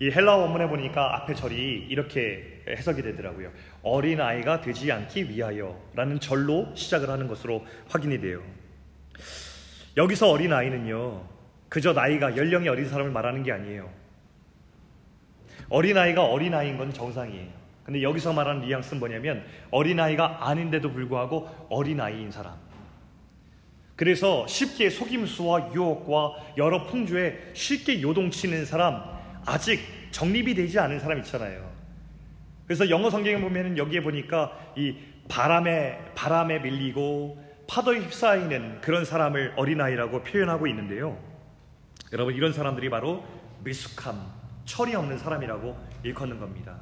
이 0.00 0.10
헬라 0.10 0.36
원문에 0.36 0.68
보니까 0.68 1.16
앞에 1.16 1.34
절이 1.34 1.86
이렇게 1.88 2.62
해석이 2.68 3.02
되더라고요. 3.02 3.50
어린 3.82 4.20
아이가 4.20 4.60
되지 4.60 4.92
않기 4.92 5.30
위하여라는 5.30 6.20
절로 6.20 6.70
시작을 6.74 7.08
하는 7.08 7.26
것으로 7.26 7.66
확인이 7.88 8.20
돼요. 8.20 8.42
여기서 9.98 10.30
어린 10.30 10.52
아이는요, 10.52 11.24
그저 11.68 11.92
나이가 11.92 12.36
연령이 12.36 12.68
어린 12.68 12.88
사람을 12.88 13.10
말하는 13.10 13.42
게 13.42 13.50
아니에요. 13.50 13.90
어린 15.68 15.98
아이가 15.98 16.24
어린 16.24 16.54
아이인 16.54 16.78
건 16.78 16.92
정상이에요. 16.92 17.48
근데 17.82 18.00
여기서 18.02 18.32
말하는 18.32 18.62
뉘앙스는 18.62 19.00
뭐냐면 19.00 19.44
어린 19.72 19.98
아이가 19.98 20.48
아닌데도 20.48 20.92
불구하고 20.92 21.48
어린 21.68 22.00
아이인 22.00 22.30
사람. 22.30 22.54
그래서 23.96 24.46
쉽게 24.46 24.88
속임수와 24.88 25.72
유혹과 25.74 26.54
여러 26.58 26.86
풍조에 26.86 27.50
쉽게 27.54 28.00
요동치는 28.00 28.66
사람, 28.66 29.02
아직 29.44 29.80
정립이 30.12 30.54
되지 30.54 30.78
않은 30.78 31.00
사람 31.00 31.18
있잖아요. 31.18 31.68
그래서 32.66 32.88
영어 32.88 33.10
성경에 33.10 33.40
보면은 33.40 33.76
여기에 33.76 34.02
보니까 34.02 34.52
이 34.76 34.94
바람에 35.28 36.12
바람에 36.14 36.60
밀리고 36.60 37.47
파도에 37.68 38.00
휩싸이는 38.00 38.80
그런 38.80 39.04
사람을 39.04 39.52
어린아이라고 39.56 40.24
표현하고 40.24 40.66
있는데요. 40.68 41.22
여러분 42.12 42.34
이런 42.34 42.52
사람들이 42.52 42.88
바로 42.88 43.24
미숙함, 43.62 44.18
철이 44.64 44.94
없는 44.94 45.18
사람이라고 45.18 45.78
일컫는 46.02 46.40
겁니다. 46.40 46.80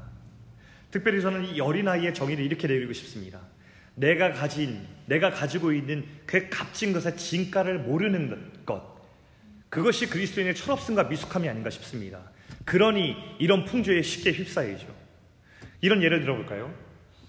특별히 0.93 1.21
저는 1.21 1.45
이 1.45 1.61
어린아이의 1.61 2.15
정의를 2.15 2.45
이렇게 2.45 2.69
내리고 2.69 2.93
싶습니다. 2.93 3.41
내가 3.97 4.33
가진, 4.33 4.87
내가 5.07 5.31
가지고 5.31 5.73
있는 5.73 6.07
그 6.25 6.49
값진 6.49 6.93
것의 6.93 7.17
진가를 7.17 7.81
모르는 7.81 8.65
것. 8.65 8.97
그것이 9.69 10.09
그리스도인의 10.09 10.55
철없음과 10.55 11.05
미숙함이 11.05 11.49
아닌가 11.49 11.69
싶습니다. 11.71 12.31
그러니 12.65 13.17
이런 13.41 13.65
풍조에 13.65 14.03
쉽게 14.03 14.31
휩싸이죠. 14.31 14.87
이런 15.81 16.01
예를 16.03 16.21
들어볼까요? 16.21 16.73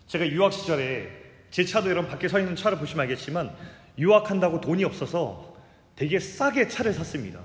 제가 0.06 0.28
유학 0.30 0.54
시절에 0.54 1.27
제 1.52 1.64
차도 1.64 1.90
이런 1.90 2.08
밖에 2.08 2.28
서 2.28 2.40
있는 2.40 2.56
차를 2.56 2.78
보시면 2.78 3.04
알겠지만 3.04 3.52
유학한다고 3.98 4.62
돈이 4.62 4.84
없어서 4.84 5.56
되게 5.96 6.20
싸게 6.20 6.68
차를 6.68 6.94
샀습니다. 6.94 7.40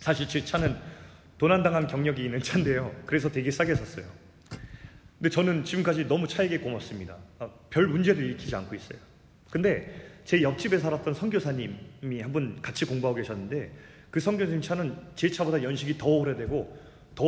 사실 0.00 0.28
제 0.28 0.44
차는 0.44 0.76
도난당한 1.38 1.86
경력이 1.86 2.24
있는 2.24 2.40
차인데요. 2.42 2.94
그래서 3.06 3.30
되게 3.30 3.50
싸게 3.50 3.74
샀어요. 3.74 4.04
근데 5.18 5.30
저는 5.30 5.64
지금까지 5.64 6.06
너무 6.06 6.28
차에게 6.28 6.58
고맙습니다. 6.58 7.16
아, 7.38 7.48
별 7.70 7.86
문제를 7.88 8.22
일으키지 8.24 8.54
않고 8.54 8.74
있어요. 8.74 8.98
근데 9.50 10.20
제 10.24 10.42
옆집에 10.42 10.78
살았던 10.78 11.14
선교사님이 11.14 12.20
한 12.20 12.32
분 12.32 12.60
같이 12.60 12.84
공부하고 12.84 13.16
계셨는데 13.16 13.72
그 14.10 14.20
선교사님 14.20 14.60
차는 14.60 14.96
제 15.16 15.30
차보다 15.30 15.62
연식이 15.62 15.96
더 15.96 16.06
오래되고 16.08 16.78
더 17.14 17.24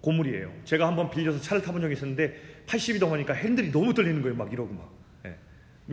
고물이에요. 0.00 0.52
제가 0.64 0.86
한번 0.86 1.10
빌려서 1.10 1.40
차를 1.40 1.62
타본 1.62 1.82
적이 1.82 1.94
있었는데 1.94 2.34
80이 2.66 3.00
넘으니까 3.00 3.32
핸들이 3.34 3.70
너무 3.70 3.94
떨리는 3.94 4.22
거예요. 4.22 4.36
막 4.36 4.52
이러고 4.52 4.72
막. 4.72 4.92
예. 5.26 5.36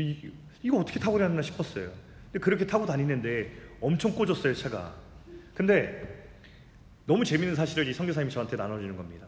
이, 0.01 0.31
이거 0.63 0.77
어떻게 0.77 0.99
타고 0.99 1.17
다녔나 1.17 1.41
싶었어요. 1.41 1.91
근데 2.31 2.39
그렇게 2.39 2.65
타고 2.65 2.85
다니는데 2.85 3.51
엄청 3.81 4.13
꽂았어요, 4.13 4.53
차가. 4.53 4.95
근데 5.53 6.21
너무 7.05 7.25
재밌는 7.25 7.55
사실을 7.55 7.87
이 7.87 7.93
선교사님이 7.93 8.31
저한테 8.31 8.55
나눠주는 8.55 8.95
겁니다. 8.95 9.27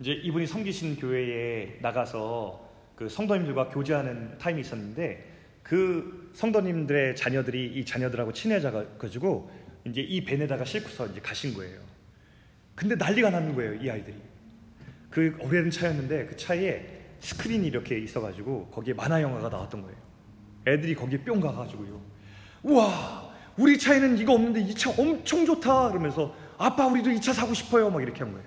이제 0.00 0.12
이분이 0.12 0.46
섬기신 0.46 0.96
교회에 0.96 1.78
나가서 1.80 2.70
그 2.96 3.08
성도님들과 3.08 3.68
교제하는 3.68 4.36
타임이 4.38 4.60
있었는데 4.60 5.32
그 5.62 6.30
성도님들의 6.34 7.16
자녀들이 7.16 7.72
이 7.74 7.84
자녀들하고 7.84 8.32
친해져 8.32 8.86
가지고 8.98 9.50
이제 9.84 10.00
이 10.00 10.24
벤에다가 10.24 10.64
싣고서 10.64 11.06
이제 11.06 11.20
가신 11.20 11.54
거예요. 11.54 11.80
근데 12.74 12.94
난리가 12.96 13.30
나는 13.30 13.54
거예요, 13.54 13.74
이 13.74 13.88
아이들이. 13.88 14.16
그 15.12 15.36
오래된 15.40 15.70
차였는데 15.70 16.26
그 16.26 16.36
차에 16.36 16.84
스크린이 17.20 17.68
이렇게 17.68 17.98
있어가지고 17.98 18.68
거기에 18.68 18.94
만화 18.94 19.22
영화가 19.22 19.48
나왔던 19.48 19.82
거예요. 19.82 19.96
애들이 20.66 20.94
거기에 20.94 21.20
뿅 21.20 21.38
가가지고요. 21.40 22.00
우와, 22.64 23.30
우리 23.56 23.78
차에는 23.78 24.18
이거 24.18 24.32
없는데 24.32 24.60
이 24.62 24.74
차 24.74 24.90
엄청 24.90 25.44
좋다. 25.46 25.90
그러면서 25.90 26.34
아빠 26.58 26.86
우리도 26.86 27.10
이 27.10 27.20
차 27.20 27.32
사고 27.32 27.52
싶어요. 27.54 27.90
막 27.90 28.02
이렇게 28.02 28.20
한 28.24 28.32
거예요. 28.32 28.46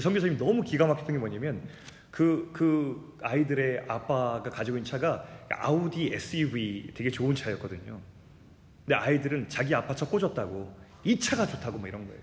성교사님이 0.00 0.38
너무 0.38 0.62
기가 0.62 0.86
막혔던 0.86 1.14
게 1.14 1.18
뭐냐면 1.18 1.62
그, 2.10 2.50
그 2.52 3.16
아이들의 3.22 3.84
아빠가 3.88 4.42
가지고 4.44 4.76
있는 4.78 4.88
차가 4.88 5.24
아우디 5.50 6.10
SUV 6.14 6.92
되게 6.94 7.10
좋은 7.10 7.34
차였거든요. 7.34 7.98
근데 8.84 8.94
아이들은 8.94 9.48
자기 9.48 9.74
아빠 9.74 9.94
차 9.94 10.06
꽂았다고 10.06 10.72
이 11.04 11.18
차가 11.18 11.46
좋다고 11.46 11.78
뭐 11.78 11.88
이런 11.88 12.06
거예요. 12.06 12.20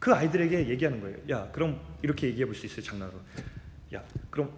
그 0.00 0.12
아이들에게 0.14 0.68
얘기하는 0.70 1.00
거예요. 1.00 1.18
야, 1.30 1.48
그럼 1.52 1.78
이렇게 2.02 2.26
얘기해 2.28 2.46
볼 2.46 2.54
수 2.54 2.66
있어요, 2.66 2.82
장난으로. 2.82 3.18
야, 3.94 4.02
그럼 4.30 4.50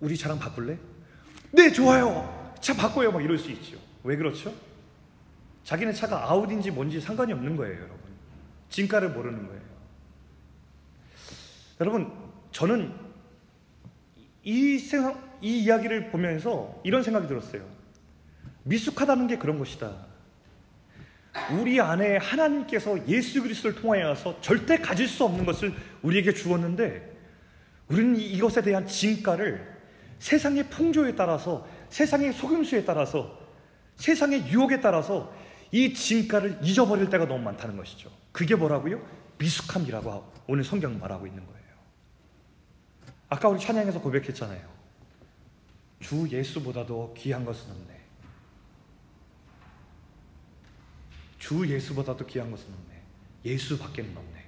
우리 0.00 0.16
차랑 0.16 0.38
바꿀래? 0.38 0.78
네, 1.50 1.70
좋아요. 1.72 2.54
차 2.60 2.74
바꿔요. 2.74 3.10
막 3.10 3.22
이럴 3.22 3.36
수 3.36 3.50
있죠. 3.50 3.76
왜 4.04 4.16
그렇죠? 4.16 4.54
자기네 5.64 5.92
차가 5.92 6.30
아우디인지 6.30 6.70
뭔지 6.70 7.00
상관이 7.00 7.32
없는 7.32 7.56
거예요, 7.56 7.74
여러분. 7.76 7.98
진가를 8.70 9.10
모르는 9.10 9.46
거예요. 9.48 9.62
여러분, 11.80 12.12
저는 12.52 12.94
이 14.44 14.78
생각, 14.78 15.38
이 15.42 15.64
이야기를 15.64 16.10
보면서 16.10 16.80
이런 16.84 17.02
생각이 17.02 17.26
들었어요. 17.26 17.66
미숙하다는 18.62 19.26
게 19.26 19.38
그런 19.38 19.58
것이다. 19.58 20.06
우리 21.52 21.80
안에 21.80 22.16
하나님께서 22.16 23.06
예수 23.06 23.42
그리스도를 23.42 23.80
통하여서 23.80 24.40
절대 24.40 24.78
가질 24.78 25.06
수 25.08 25.24
없는 25.24 25.44
것을 25.44 25.74
우리에게 26.02 26.32
주었는데 26.32 27.16
우리는 27.88 28.16
이것에 28.16 28.62
대한 28.62 28.86
진가를 28.86 29.76
세상의 30.18 30.68
풍조에 30.68 31.14
따라서 31.14 31.66
세상의 31.90 32.32
속임수에 32.32 32.84
따라서 32.84 33.38
세상의 33.96 34.48
유혹에 34.48 34.80
따라서 34.80 35.32
이 35.70 35.92
진가를 35.92 36.58
잊어버릴 36.62 37.10
때가 37.10 37.26
너무 37.26 37.42
많다는 37.42 37.76
것이죠. 37.76 38.10
그게 38.32 38.54
뭐라고요? 38.54 39.04
미숙함이라고 39.38 40.32
오늘 40.46 40.64
성경 40.64 40.98
말하고 40.98 41.26
있는 41.26 41.44
거예요. 41.44 41.58
아까 43.28 43.48
우리 43.48 43.60
찬양에서 43.60 44.00
고백했잖아요. 44.00 44.78
주 46.00 46.28
예수보다도 46.30 47.14
귀한 47.16 47.44
것은 47.44 47.70
없네. 47.70 47.97
주 51.38 51.66
예수보다도 51.66 52.26
귀한 52.26 52.50
것은 52.50 52.66
없네. 52.66 53.02
예수밖에는 53.44 54.16
없네. 54.16 54.44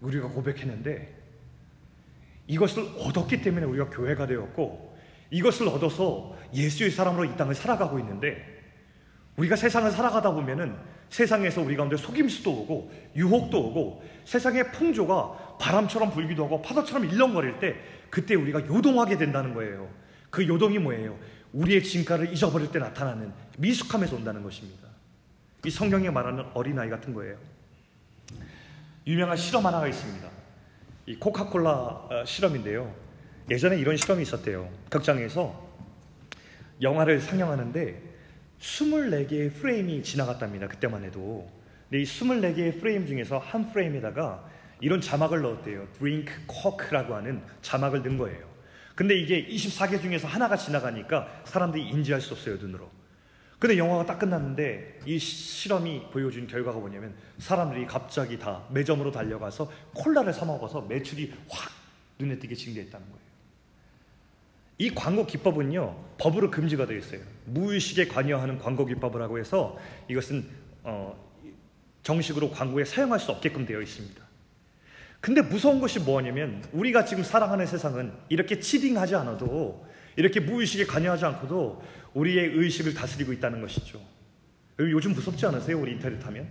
우리가 0.00 0.28
고백했는데 0.28 1.14
이것을 2.46 2.82
얻었기 2.98 3.42
때문에 3.42 3.66
우리가 3.66 3.90
교회가 3.90 4.26
되었고 4.26 4.96
이것을 5.30 5.68
얻어서 5.68 6.36
예수의 6.54 6.90
사람으로 6.90 7.24
이 7.24 7.36
땅을 7.36 7.54
살아가고 7.54 7.98
있는데 7.98 8.56
우리가 9.36 9.56
세상을 9.56 9.90
살아가다 9.90 10.32
보면은 10.32 10.76
세상에서 11.10 11.60
우리 11.60 11.76
가운데 11.76 11.96
속임수도 11.96 12.50
오고 12.50 12.92
유혹도 13.16 13.68
오고 13.68 14.02
세상의 14.24 14.72
풍조가 14.72 15.56
바람처럼 15.60 16.10
불기도 16.10 16.44
하고 16.44 16.62
파도처럼 16.62 17.04
일렁거릴 17.06 17.58
때 17.58 17.76
그때 18.10 18.34
우리가 18.34 18.66
요동하게 18.66 19.18
된다는 19.18 19.54
거예요. 19.54 19.90
그 20.30 20.46
요동이 20.46 20.78
뭐예요? 20.78 21.18
우리의 21.52 21.82
진가를 21.82 22.32
잊어버릴 22.32 22.70
때 22.70 22.78
나타나는 22.78 23.32
미숙함에서 23.58 24.16
온다는 24.16 24.42
것입니다. 24.42 24.85
이 25.66 25.70
성경에 25.70 26.08
말하는 26.10 26.44
어린아이 26.54 26.88
같은 26.88 27.12
거예요. 27.12 27.36
유명한 29.04 29.36
실험 29.36 29.66
하나가 29.66 29.88
있습니다. 29.88 30.30
이 31.06 31.16
코카콜라 31.16 31.70
어, 31.72 32.24
실험인데요. 32.24 32.94
예전에 33.50 33.76
이런 33.76 33.96
실험이 33.96 34.22
있었대요. 34.22 34.70
극장에서 34.90 35.68
영화를 36.80 37.20
상영하는데 37.20 38.00
24개의 38.60 39.54
프레임이 39.54 40.04
지나갔답니다. 40.04 40.68
그때만 40.68 41.02
해도. 41.02 41.50
근데 41.90 42.00
이 42.00 42.04
24개의 42.04 42.80
프레임 42.80 43.04
중에서 43.04 43.38
한 43.38 43.72
프레임에다가 43.72 44.48
이런 44.80 45.00
자막을 45.00 45.42
넣었대요. 45.42 45.88
drink 45.98 46.32
coke라고 46.48 47.16
하는 47.16 47.42
자막을 47.62 48.04
넣은 48.04 48.18
거예요. 48.18 48.48
근데 48.94 49.16
이게 49.16 49.44
24개 49.48 50.00
중에서 50.00 50.28
하나가 50.28 50.56
지나가니까 50.56 51.42
사람들이 51.44 51.88
인지할 51.88 52.20
수 52.20 52.34
없어요, 52.34 52.54
눈으로. 52.56 52.88
근데 53.58 53.78
영화가 53.78 54.04
딱 54.04 54.18
끝났는데 54.18 55.00
이 55.06 55.18
실험이 55.18 56.02
보여준 56.10 56.46
결과가 56.46 56.78
뭐냐면 56.78 57.14
사람들이 57.38 57.86
갑자기 57.86 58.38
다 58.38 58.64
매점으로 58.70 59.10
달려가서 59.10 59.70
콜라를 59.94 60.32
사 60.34 60.44
먹어서 60.44 60.82
매출이 60.82 61.32
확 61.48 61.72
눈에 62.18 62.38
띄게 62.38 62.54
증대했다는 62.54 63.06
거예요. 63.06 63.26
이 64.78 64.94
광고 64.94 65.24
기법은요 65.24 66.04
법으로 66.18 66.50
금지가 66.50 66.86
되어 66.86 66.98
있어요. 66.98 67.20
무의식에 67.46 68.08
관여하는 68.08 68.58
광고 68.58 68.84
기법이라고 68.84 69.38
해서 69.38 69.78
이것은 70.08 70.46
어, 70.82 71.18
정식으로 72.02 72.50
광고에 72.50 72.84
사용할 72.84 73.18
수 73.18 73.32
없게끔 73.32 73.64
되어 73.64 73.80
있습니다. 73.80 74.22
근데 75.20 75.40
무서운 75.40 75.80
것이 75.80 75.98
뭐냐면 75.98 76.62
우리가 76.72 77.06
지금 77.06 77.24
살아가는 77.24 77.66
세상은 77.66 78.12
이렇게 78.28 78.60
치딩하지 78.60 79.14
않아도 79.16 79.86
이렇게 80.14 80.40
무의식에 80.40 80.84
관여하지 80.84 81.24
않고도 81.24 81.82
우리의 82.16 82.54
의식을 82.54 82.94
다스리고 82.94 83.32
있다는 83.34 83.60
것이죠. 83.60 84.00
요즘 84.78 85.12
무섭지 85.12 85.44
않으세요? 85.46 85.78
우리 85.78 85.92
인터넷 85.92 86.24
하면? 86.24 86.48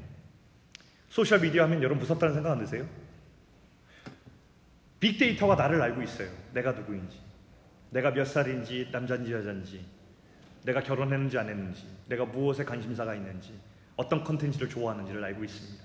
소셜 1.09 1.39
미디어 1.39 1.63
하면 1.63 1.81
여러분 1.81 1.99
무섭다는 1.99 2.35
생각 2.35 2.51
안 2.51 2.59
드세요? 2.59 2.87
빅데이터가 4.99 5.55
나를 5.55 5.81
알고 5.81 6.03
있어요. 6.03 6.29
내가 6.53 6.71
누구인지. 6.71 7.19
내가 7.89 8.11
몇 8.11 8.25
살인지, 8.25 8.89
남자인지 8.91 9.31
여자인지. 9.31 9.85
내가 10.63 10.83
결혼했는지 10.83 11.37
안 11.37 11.49
했는지. 11.49 11.87
내가 12.07 12.25
무엇에 12.25 12.63
관심사가 12.63 13.15
있는지. 13.15 13.53
어떤 13.95 14.23
컨텐츠를 14.23 14.69
좋아하는지를 14.69 15.23
알고 15.23 15.43
있습니다. 15.43 15.83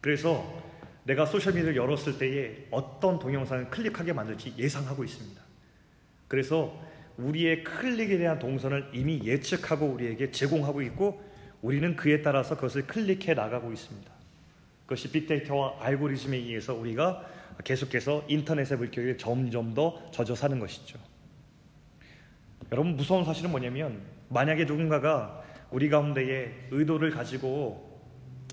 그래서 0.00 0.62
내가 1.04 1.26
소셜 1.26 1.52
미디어를 1.52 1.76
열었을 1.76 2.18
때에 2.18 2.66
어떤 2.72 3.20
동영상을 3.20 3.70
클릭하게 3.70 4.12
만들지 4.12 4.54
예상하고 4.58 5.04
있습니다. 5.04 5.40
그래서 6.26 6.76
우리의 7.18 7.64
클릭에 7.64 8.18
대한 8.18 8.38
동선을 8.38 8.90
이미 8.92 9.20
예측하고 9.24 9.86
우리에게 9.86 10.30
제공하고 10.30 10.82
있고 10.82 11.22
우리는 11.62 11.96
그에 11.96 12.22
따라서 12.22 12.54
그것을 12.54 12.86
클릭해 12.86 13.34
나가고 13.34 13.72
있습니다. 13.72 14.10
그것이 14.82 15.10
빅데이터와 15.10 15.76
알고리즘에 15.80 16.36
의해서 16.36 16.74
우리가 16.74 17.24
계속해서 17.64 18.24
인터넷의 18.28 18.78
물결에 18.78 19.16
점점 19.16 19.74
더 19.74 20.10
젖어 20.10 20.34
사는 20.34 20.58
것이죠. 20.58 20.98
여러분 22.70 22.96
무서운 22.96 23.24
사실은 23.24 23.50
뭐냐면 23.50 24.02
만약에 24.28 24.64
누군가가 24.64 25.42
우리 25.70 25.88
가운데에 25.88 26.68
의도를 26.70 27.10
가지고 27.10 28.00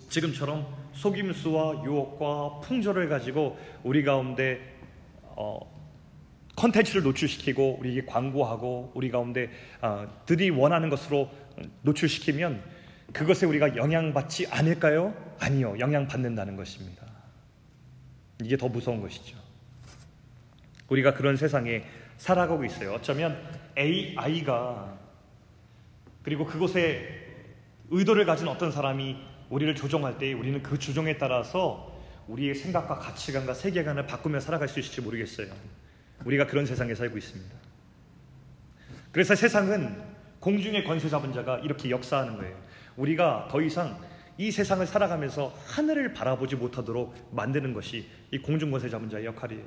지금처럼 0.10 0.66
속임수와 0.94 1.84
유혹과 1.84 2.62
풍조를 2.62 3.10
가지고 3.10 3.58
우리 3.84 4.04
가운데 4.04 4.76
어, 5.24 5.73
컨텐츠를 6.56 7.04
노출시키고 7.04 7.80
우리에게 7.80 8.06
광고하고 8.06 8.92
우리 8.96 9.10
가운데 9.10 9.50
어, 9.82 10.08
들이 10.26 10.50
원하는 10.50 10.90
것으로 10.90 11.30
노출시키면 11.82 12.64
그것에 13.12 13.46
우리가 13.46 13.76
영향받지 13.76 14.48
않을까요? 14.48 15.14
아니요. 15.40 15.78
영향받는다는 15.80 16.56
것입니다. 16.56 17.06
이게 18.44 18.58
더 18.58 18.68
무서운 18.68 19.02
것이죠. 19.02 19.38
우리가 20.90 21.14
그런 21.14 21.38
세상에 21.38 21.84
살아가고 22.18 22.66
있어요. 22.66 22.94
어쩌면 22.94 23.42
AI가 23.78 24.98
그리고 26.24 26.46
그곳에 26.46 27.24
의도를 27.90 28.26
가진 28.26 28.48
어떤 28.48 28.72
사람이 28.72 29.18
우리를 29.50 29.76
조종할 29.76 30.18
때 30.18 30.34
우리는 30.34 30.62
그 30.64 30.80
조종에 30.80 31.18
따라서 31.18 31.92
우리의 32.28 32.56
생각과 32.56 33.00
가치관과 33.00 33.54
세계관을 33.54 34.08
바꾸며 34.08 34.40
살아갈 34.40 34.68
수 34.68 34.80
있을지 34.80 35.02
모르겠어요. 35.02 35.48
우리가 36.26 36.48
그런 36.48 36.66
세상에 36.66 36.96
살고 36.96 37.18
있습니다. 37.18 37.56
그래서 39.12 39.36
세상은 39.36 40.02
공중의 40.40 40.84
권세 40.84 41.10
잡은 41.10 41.32
자가 41.34 41.60
이렇게 41.60 41.90
역사하는 41.90 42.38
거예요. 42.38 42.58
우리가 42.98 43.48
더 43.50 43.62
이상 43.62 44.00
이 44.38 44.52
세상을 44.52 44.86
살아가면서 44.88 45.54
하늘을 45.68 46.14
바라보지 46.14 46.56
못하도록 46.56 47.30
만드는 47.32 47.74
것이 47.74 48.08
이 48.32 48.40
공중 48.40 48.72
권세 48.72 48.90
잡은 48.90 49.10
자의 49.10 49.26
역할이에요. 49.26 49.64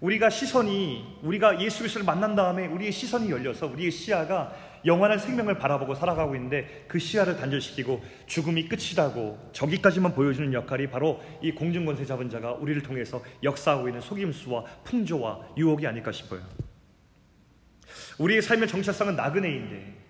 우리가 0.00 0.28
시선이 0.28 1.20
우리가 1.22 1.62
예수 1.62 1.78
그리스도를 1.78 2.04
만난 2.04 2.36
다음에 2.36 2.66
우리의 2.66 2.92
시선이 2.92 3.30
열려서 3.30 3.66
우리의 3.66 3.90
시야가 3.90 4.75
영원한 4.86 5.18
생명을 5.18 5.58
바라보고 5.58 5.94
살아가고 5.94 6.34
있는데 6.36 6.84
그 6.86 6.98
시야를 6.98 7.36
단절시키고 7.36 8.02
죽음이 8.26 8.68
끝이라고 8.68 9.50
저기까지만 9.52 10.14
보여주는 10.14 10.52
역할이 10.52 10.88
바로 10.88 11.20
이 11.42 11.50
공중권세 11.52 12.04
잡은 12.04 12.30
자가 12.30 12.52
우리를 12.52 12.82
통해서 12.82 13.22
역사하고 13.42 13.88
있는 13.88 14.00
속임수와 14.00 14.64
풍조와 14.84 15.40
유혹이 15.56 15.86
아닐까 15.86 16.12
싶어요. 16.12 16.40
우리의 18.18 18.40
삶의 18.42 18.68
정체성은 18.68 19.16
나그네인데 19.16 20.06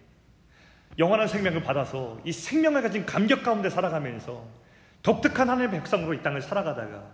영원한 0.98 1.26
생명을 1.26 1.62
받아서 1.62 2.20
이 2.24 2.32
생명을 2.32 2.82
가진 2.82 3.04
감격 3.04 3.42
가운데 3.42 3.68
살아가면서 3.68 4.44
독특한 5.02 5.48
하나님의 5.48 5.80
백성으로 5.80 6.14
이 6.14 6.22
땅을 6.22 6.42
살아가다가 6.42 7.04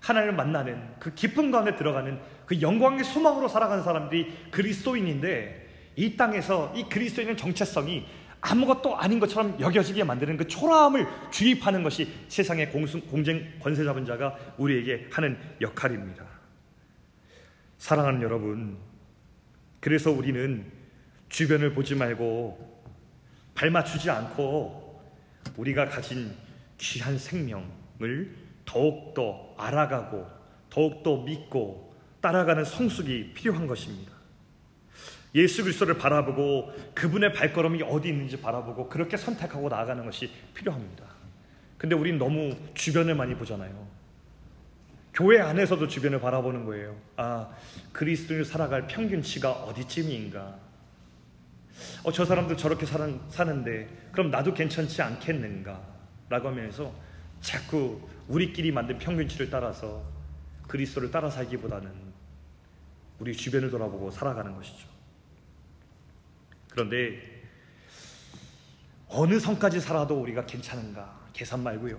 하나님을 0.00 0.34
만나는 0.34 0.82
그 0.98 1.14
기쁨 1.14 1.50
가운데 1.50 1.76
들어가는 1.76 2.20
그 2.46 2.60
영광의 2.60 3.04
소망으로 3.04 3.48
살아가는 3.48 3.82
사람들이 3.82 4.48
그리스도인인데 4.50 5.61
이 5.96 6.16
땅에서 6.16 6.72
이 6.74 6.84
그리스도인의 6.88 7.36
정체성이 7.36 8.04
아무것도 8.40 8.96
아닌 8.96 9.20
것처럼 9.20 9.58
여겨지게 9.60 10.02
만드는 10.02 10.36
그 10.36 10.48
초라함을 10.48 11.06
주입하는 11.30 11.82
것이 11.82 12.12
세상의 12.28 12.70
공쟁 12.70 13.58
권세 13.60 13.84
잡은 13.84 14.04
자가 14.04 14.36
우리에게 14.58 15.08
하는 15.12 15.38
역할입니다. 15.60 16.24
사랑하는 17.78 18.20
여러분, 18.22 18.78
그래서 19.80 20.10
우리는 20.10 20.70
주변을 21.28 21.72
보지 21.72 21.94
말고 21.94 22.82
발맞추지 23.54 24.10
않고 24.10 25.00
우리가 25.56 25.88
가진 25.88 26.34
귀한 26.78 27.16
생명을 27.16 28.34
더욱더 28.64 29.54
알아가고 29.56 30.26
더욱더 30.68 31.22
믿고 31.22 31.94
따라가는 32.20 32.64
성숙이 32.64 33.32
필요한 33.34 33.66
것입니다. 33.66 34.11
예수 35.34 35.62
그리스도를 35.62 35.96
바라보고 35.96 36.72
그분의 36.94 37.32
발걸음이 37.32 37.82
어디 37.82 38.08
있는지 38.08 38.40
바라보고 38.40 38.88
그렇게 38.88 39.16
선택하고 39.16 39.68
나아가는 39.68 40.04
것이 40.04 40.30
필요합니다. 40.54 41.04
근데 41.78 41.94
우린 41.96 42.18
너무 42.18 42.54
주변을 42.74 43.14
많이 43.14 43.34
보잖아요. 43.34 43.86
교회 45.14 45.40
안에서도 45.40 45.88
주변을 45.88 46.20
바라보는 46.20 46.64
거예요. 46.64 46.96
아, 47.16 47.50
그리스도를 47.92 48.44
살아갈 48.44 48.86
평균치가 48.86 49.50
어디쯤인가? 49.50 50.58
어, 52.04 52.12
저 52.12 52.24
사람도 52.24 52.56
저렇게 52.56 52.86
사는, 52.86 53.20
사는데 53.28 53.88
그럼 54.12 54.30
나도 54.30 54.54
괜찮지 54.54 55.02
않겠는가? 55.02 55.80
라고 56.28 56.48
하면서 56.48 56.92
자꾸 57.40 58.00
우리끼리 58.28 58.70
만든 58.72 58.98
평균치를 58.98 59.50
따라서 59.50 60.02
그리스도를 60.68 61.10
따라 61.10 61.28
살기보다는 61.28 61.90
우리 63.18 63.34
주변을 63.34 63.70
돌아보고 63.70 64.10
살아가는 64.10 64.54
것이죠. 64.54 64.91
그런데 66.72 67.20
어느 69.08 69.38
선까지 69.38 69.78
살아도 69.80 70.18
우리가 70.20 70.46
괜찮은가 70.46 71.20
계산 71.34 71.62
말고요. 71.62 71.98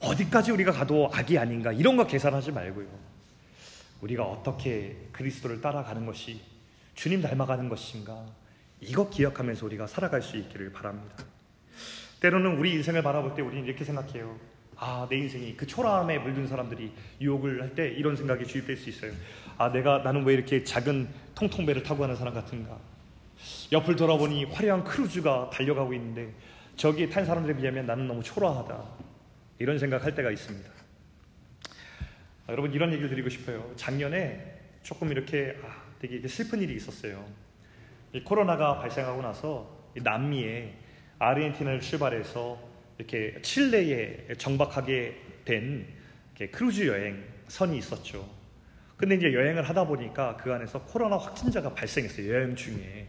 어디까지 0.00 0.50
우리가 0.52 0.72
가도 0.72 1.10
악이 1.12 1.38
아닌가 1.38 1.72
이런 1.72 1.96
거 1.96 2.06
계산하지 2.06 2.52
말고요. 2.52 2.86
우리가 4.00 4.24
어떻게 4.24 4.96
그리스도를 5.12 5.60
따라가는 5.60 6.06
것이 6.06 6.40
주님 6.94 7.20
닮아가는 7.20 7.68
것인가 7.68 8.26
이거 8.80 9.10
기억하면서 9.10 9.66
우리가 9.66 9.86
살아갈 9.86 10.22
수 10.22 10.38
있기를 10.38 10.72
바랍니다. 10.72 11.16
때로는 12.20 12.56
우리 12.58 12.72
인생을 12.72 13.02
바라볼 13.02 13.34
때 13.34 13.42
우리는 13.42 13.64
이렇게 13.66 13.84
생각해요. 13.84 14.38
아, 14.76 15.06
내 15.10 15.16
인생이 15.18 15.54
그 15.56 15.66
초라함에 15.66 16.18
물든 16.18 16.46
사람들이 16.46 16.92
유혹을 17.20 17.62
할 17.62 17.74
때 17.74 17.88
이런 17.88 18.16
생각이 18.16 18.46
주입될 18.46 18.76
수 18.78 18.88
있어요. 18.88 19.12
아, 19.58 19.70
내가 19.70 19.98
나는 19.98 20.24
왜 20.24 20.32
이렇게 20.34 20.64
작은 20.64 21.08
통통배를 21.34 21.82
타고 21.82 22.00
가는 22.00 22.16
사람 22.16 22.32
같은가? 22.32 22.78
옆을 23.72 23.96
돌아보니 23.96 24.44
화려한 24.44 24.84
크루즈가 24.84 25.50
달려가고 25.50 25.92
있는데 25.94 26.32
저기에 26.76 27.08
탄 27.08 27.24
사람들에 27.24 27.56
비하면 27.56 27.86
나는 27.86 28.06
너무 28.06 28.22
초라하다. 28.22 28.84
이런 29.58 29.78
생각할 29.78 30.14
때가 30.14 30.30
있습니다. 30.30 30.70
아, 32.46 32.52
여러분 32.52 32.72
이런 32.72 32.92
얘기를 32.92 33.08
드리고 33.08 33.28
싶어요. 33.28 33.72
작년에 33.76 34.54
조금 34.82 35.10
이렇게 35.10 35.56
아, 35.64 35.82
되게 35.98 36.26
슬픈 36.28 36.60
일이 36.60 36.76
있었어요. 36.76 37.24
코로나가 38.24 38.78
발생하고 38.78 39.20
나서 39.22 39.90
남미에 39.96 40.74
아르헨티나를 41.18 41.80
출발해서 41.80 42.58
이렇게 42.98 43.40
칠레에 43.42 44.34
정박하게 44.38 45.16
된 45.44 45.86
크루즈 46.52 46.86
여행 46.86 47.24
선이 47.48 47.78
있었죠. 47.78 48.28
근데 48.96 49.16
이제 49.16 49.32
여행을 49.32 49.68
하다 49.68 49.86
보니까 49.86 50.36
그 50.36 50.52
안에서 50.52 50.82
코로나 50.82 51.16
확진자가 51.16 51.74
발생했어요. 51.74 52.32
여행 52.32 52.54
중에. 52.54 53.08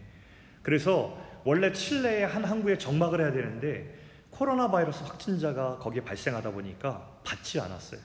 그래서 0.68 1.18
원래 1.46 1.72
칠레의 1.72 2.28
한 2.28 2.44
항구에 2.44 2.78
정막을 2.78 3.22
해야 3.22 3.32
되는데 3.32 3.98
코로나 4.30 4.70
바이러스 4.70 5.02
확진자가 5.02 5.78
거기에 5.78 6.04
발생하다 6.04 6.52
보니까 6.52 7.22
받지 7.24 7.58
않았어요. 7.58 8.02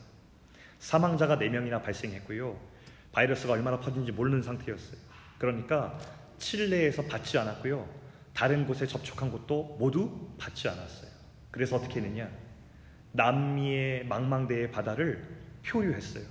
사망자가 0.78 1.38
4명이나 1.38 1.82
발생했고요. 1.82 2.56
바이러스가 3.10 3.54
얼마나 3.54 3.80
퍼진지 3.80 4.12
모르는 4.12 4.42
상태였어요. 4.42 4.96
그러니까 5.38 5.98
칠레에서 6.38 7.02
받지 7.06 7.36
않았고요. 7.36 7.84
다른 8.32 8.64
곳에 8.64 8.86
접촉한 8.86 9.32
곳도 9.32 9.76
모두 9.80 10.30
받지 10.38 10.68
않았어요. 10.68 11.10
그래서 11.50 11.74
어떻게 11.74 12.00
했느냐? 12.00 12.30
남미의 13.10 14.06
망망대해 14.06 14.70
바다를 14.70 15.26
표류했어요. 15.66 16.22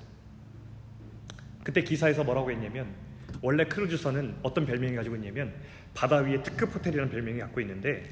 그때 1.66 1.84
기사에서 1.84 2.24
뭐라고 2.24 2.52
했냐면 2.52 3.11
원래 3.42 3.66
크루즈선은 3.66 4.38
어떤 4.44 4.66
별명이 4.66 4.96
가지고 4.96 5.16
있냐면 5.16 5.54
바다 5.94 6.18
위에 6.18 6.42
특급 6.44 6.74
호텔이라는 6.76 7.12
별명이 7.12 7.40
갖고 7.40 7.60
있는데 7.62 8.04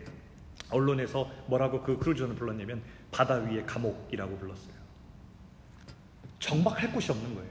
언론에서 0.71 1.29
뭐라고 1.47 1.83
그 1.83 1.97
크루즈선을 1.97 2.35
불렀냐면 2.35 2.81
바다 3.11 3.35
위의 3.35 3.65
감옥이라고 3.65 4.37
불렀어요. 4.37 4.79
정박할 6.39 6.91
곳이 6.91 7.11
없는 7.11 7.35
거예요. 7.35 7.49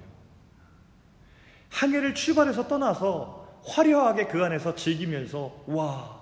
항해를 1.70 2.14
출발해서 2.14 2.66
떠나서 2.66 3.60
화려하게 3.64 4.26
그 4.26 4.42
안에서 4.42 4.74
즐기면서 4.74 5.64
와 5.66 6.20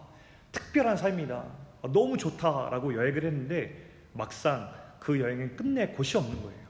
특별한 0.53 0.97
삶이다 0.97 1.45
너무 1.93 2.17
좋다라고 2.17 2.95
여행을 2.95 3.25
했는데 3.25 3.91
막상 4.13 4.71
그 4.99 5.21
여행은 5.21 5.57
끝내 5.57 5.89
곳이 5.89 6.17
없는 6.17 6.43
거예요. 6.43 6.67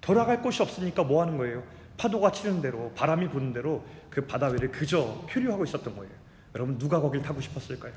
돌아갈 0.00 0.40
곳이 0.40 0.62
없으니까 0.62 1.02
뭐 1.02 1.22
하는 1.22 1.36
거예요? 1.36 1.62
파도가 1.96 2.32
치는 2.32 2.60
대로 2.60 2.92
바람이 2.94 3.28
부는 3.28 3.52
대로 3.52 3.84
그 4.10 4.26
바다 4.26 4.48
위를 4.48 4.70
그저 4.70 5.24
표류하고 5.28 5.64
있었던 5.64 5.94
거예요. 5.96 6.12
여러분 6.54 6.78
누가 6.78 7.00
거길 7.00 7.22
타고 7.22 7.40
싶었을까요? 7.40 7.92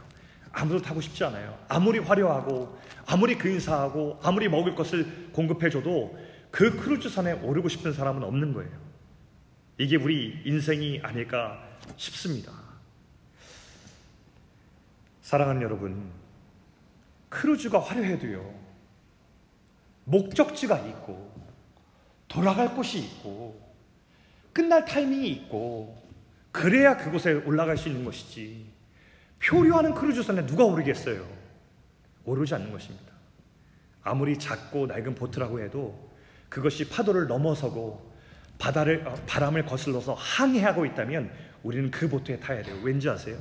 아무도 0.52 0.82
타고 0.82 1.00
싶지 1.02 1.24
않아요. 1.26 1.58
아무리 1.68 2.00
화려하고 2.00 2.78
아무리 3.06 3.38
근사하고 3.38 4.20
아무리 4.24 4.50
먹을 4.50 4.76
것을 4.76 5.32
공급해줘도 5.32 6.18
그 6.50 6.76
크루즈선에 6.78 7.34
오르고 7.34 7.70
싶은 7.70 7.94
사람은 7.94 8.24
없는 8.24 8.54
거예요. 8.54 8.72
이게 9.78 9.96
우리 9.96 10.42
인생이 10.46 11.02
아닐까 11.04 11.64
싶습니다. 11.98 12.52
사랑하는 15.22 15.62
여러분, 15.62 16.10
크루즈가 17.30 17.80
화려해도요. 17.80 18.68
목적지가 20.06 20.80
있고 20.80 21.32
돌아갈 22.28 22.74
곳이 22.74 23.00
있고 23.00 23.67
끝날 24.58 24.84
타이밍이 24.86 25.30
있고 25.30 25.96
그래야 26.52 26.98
그곳에 26.98 27.34
올라갈 27.34 27.78
수 27.78 27.90
있는 27.90 28.04
것이지 28.04 28.66
표류하는 29.38 29.94
크루즈선에 29.94 30.48
누가 30.48 30.66
오르겠어요? 30.66 31.24
오르지 32.26 32.56
않는 32.56 32.72
것입니다. 32.72 33.14
아무리 34.02 34.40
작고 34.40 34.88
낡은 34.88 35.14
보트라고 35.14 35.62
해도 35.62 36.10
그것이 36.50 36.90
파도를 36.90 37.28
넘어서고 37.28 38.12
바다를 38.58 39.08
어, 39.08 39.14
바람을 39.28 39.68
거슬러서 39.68 40.16
항해하고 40.16 40.88
있다면 40.88 41.32
우리는 41.62 41.92
그 41.92 42.10
보트에 42.10 42.40
타야 42.40 42.64
돼요. 42.64 42.80
왠지 42.82 43.08
아세요? 43.08 43.38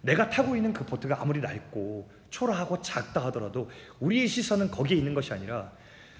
내가 0.00 0.30
타고 0.30 0.56
있는 0.56 0.72
그 0.72 0.82
보트가 0.86 1.20
아무리 1.20 1.42
낡고 1.42 2.10
초라하고 2.30 2.80
작다 2.80 3.26
하더라도 3.26 3.70
우리의 3.98 4.28
시선은 4.28 4.70
거기에 4.70 4.96
있는 4.96 5.12
것이 5.12 5.34
아니라 5.34 5.70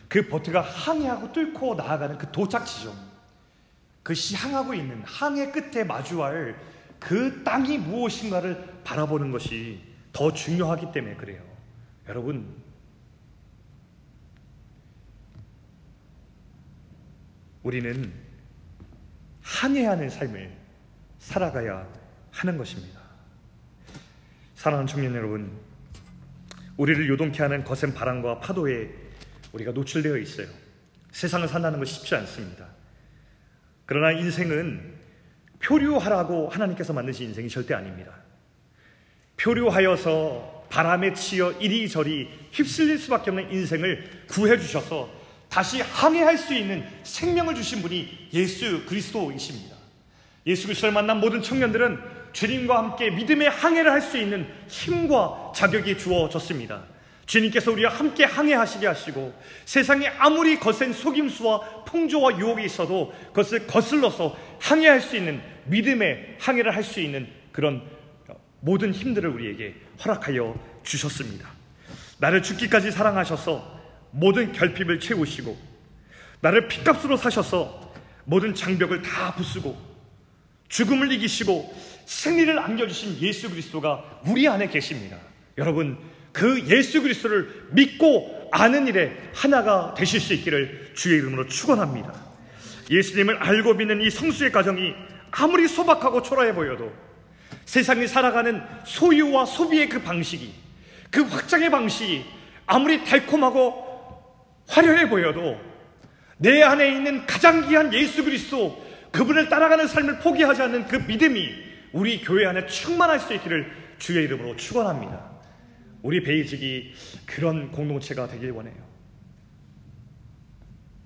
그 0.06 0.28
보트가 0.28 0.60
항해하고 0.60 1.32
뚫고 1.32 1.76
나아가는 1.76 2.18
그 2.18 2.30
도착 2.30 2.66
지점, 2.66 2.92
그 4.10 4.34
향하고 4.34 4.74
있는 4.74 5.00
항해 5.04 5.52
끝에 5.52 5.84
마주할 5.84 6.60
그 6.98 7.44
땅이 7.44 7.78
무엇인가를 7.78 8.80
바라보는 8.82 9.30
것이 9.30 9.80
더 10.12 10.32
중요하기 10.32 10.90
때문에 10.90 11.14
그래요. 11.14 11.40
여러분, 12.08 12.52
우리는 17.62 18.12
항해하는 19.42 20.10
삶을 20.10 20.58
살아가야 21.20 21.86
하는 22.32 22.58
것입니다. 22.58 22.98
사랑하는 24.56 24.88
청년 24.88 25.14
여러분, 25.14 25.56
우리를 26.76 27.08
요동케 27.08 27.40
하는 27.44 27.62
거센 27.62 27.94
바람과 27.94 28.40
파도에 28.40 28.90
우리가 29.52 29.70
노출되어 29.70 30.16
있어요. 30.16 30.48
세상을 31.12 31.46
산다는 31.46 31.78
것이 31.78 31.94
쉽지 31.94 32.16
않습니다. 32.16 32.69
그러나 33.90 34.12
인생은 34.12 34.80
표류하라고 35.58 36.48
하나님께서 36.48 36.92
만드신 36.92 37.30
인생이 37.30 37.48
절대 37.48 37.74
아닙니다. 37.74 38.12
표류하여서 39.36 40.66
바람에 40.70 41.12
치여 41.12 41.50
이리저리 41.58 42.28
휩쓸릴 42.52 43.00
수밖에 43.00 43.30
없는 43.30 43.52
인생을 43.52 44.26
구해 44.28 44.56
주셔서 44.60 45.10
다시 45.48 45.80
항해할 45.80 46.38
수 46.38 46.54
있는 46.54 46.86
생명을 47.02 47.56
주신 47.56 47.82
분이 47.82 48.28
예수 48.32 48.86
그리스도이십니다. 48.86 49.74
예수 50.46 50.68
그리스도를 50.68 50.94
만난 50.94 51.18
모든 51.18 51.42
청년들은 51.42 51.98
주님과 52.32 52.78
함께 52.78 53.10
믿음의 53.10 53.50
항해를 53.50 53.90
할 53.90 54.02
수 54.02 54.18
있는 54.18 54.46
힘과 54.68 55.50
자격이 55.52 55.98
주어졌습니다. 55.98 56.84
주님께서 57.30 57.70
우리와 57.70 57.92
함께 57.92 58.24
항해하시게 58.24 58.88
하시고 58.88 59.32
세상에 59.64 60.08
아무리 60.18 60.58
거센 60.58 60.92
속임수와 60.92 61.84
풍조와 61.84 62.40
유혹이 62.40 62.64
있어도 62.64 63.14
그것을 63.28 63.68
거슬러서 63.68 64.36
항해할 64.58 65.00
수 65.00 65.16
있는 65.16 65.40
믿음의 65.66 66.38
항해를 66.40 66.74
할 66.74 66.82
수 66.82 66.98
있는 67.00 67.28
그런 67.52 67.82
모든 68.58 68.92
힘들을 68.92 69.30
우리에게 69.30 69.76
허락하여 70.04 70.58
주셨습니다. 70.82 71.48
나를 72.18 72.42
죽기까지 72.42 72.90
사랑하셔서 72.90 73.80
모든 74.10 74.50
결핍을 74.50 74.98
채우시고 74.98 75.56
나를 76.40 76.66
피값으로 76.66 77.16
사셔서 77.16 77.92
모든 78.24 78.54
장벽을 78.56 79.02
다 79.02 79.34
부수고 79.36 79.78
죽음을 80.68 81.12
이기시고 81.12 81.72
승리를 82.06 82.58
안겨주신 82.58 83.20
예수 83.20 83.50
그리스도가 83.50 84.20
우리 84.26 84.48
안에 84.48 84.66
계십니다. 84.66 85.16
여러분 85.58 85.96
그 86.32 86.64
예수 86.66 87.02
그리스도를 87.02 87.66
믿고 87.70 88.48
아는 88.52 88.86
일에 88.86 89.16
하나가 89.34 89.94
되실 89.96 90.20
수 90.20 90.34
있기를 90.34 90.92
주의 90.94 91.18
이름으로 91.18 91.46
축원합니다. 91.46 92.12
예수님을 92.90 93.36
알고 93.36 93.74
믿는 93.74 94.00
이 94.00 94.10
성수의 94.10 94.50
가정이 94.50 94.94
아무리 95.30 95.68
소박하고 95.68 96.22
초라해 96.22 96.54
보여도 96.54 96.92
세상이 97.64 98.08
살아가는 98.08 98.62
소유와 98.84 99.44
소비의 99.46 99.88
그 99.88 100.02
방식이 100.02 100.52
그 101.10 101.22
확장의 101.22 101.70
방식이 101.70 102.24
아무리 102.66 103.04
달콤하고 103.04 103.88
화려해 104.68 105.08
보여도 105.08 105.60
내 106.36 106.62
안에 106.62 106.90
있는 106.90 107.26
가장 107.26 107.68
귀한 107.68 107.92
예수 107.92 108.24
그리스도 108.24 108.84
그분을 109.12 109.48
따라가는 109.48 109.86
삶을 109.86 110.20
포기하지 110.20 110.62
않는 110.62 110.86
그 110.86 110.96
믿음이 110.96 111.48
우리 111.92 112.20
교회 112.22 112.46
안에 112.46 112.66
충만할 112.66 113.18
수 113.20 113.34
있기를 113.34 113.70
주의 113.98 114.24
이름으로 114.24 114.56
축원합니다. 114.56 115.29
우리 116.02 116.22
베이직이 116.22 116.92
그런 117.26 117.70
공동체가 117.70 118.26
되길 118.28 118.50
원해요. 118.52 118.90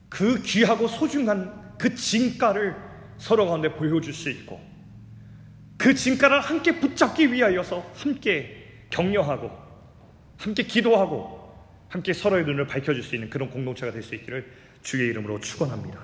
그 0.09 0.40
귀하고 0.42 0.86
소중한 0.86 1.74
그 1.78 1.95
진가를 1.95 2.76
서로 3.18 3.47
가운데 3.47 3.72
보여줄 3.72 4.12
수 4.12 4.30
있고 4.30 4.61
그 5.76 5.95
진가를 5.95 6.40
함께 6.40 6.78
붙잡기 6.78 7.32
위하여서 7.32 7.92
함께 7.95 8.86
격려하고 8.90 9.51
함께 10.38 10.62
기도하고 10.62 11.53
함께 11.88 12.12
서로의 12.12 12.45
눈을 12.45 12.66
밝혀줄 12.66 13.03
수 13.03 13.14
있는 13.14 13.30
그런 13.30 13.51
공동체가 13.51 13.92
될 13.92 14.03
수 14.03 14.14
있기를 14.14 14.51
주의 14.82 15.09
이름으로 15.09 15.40
축원합니다. 15.40 15.99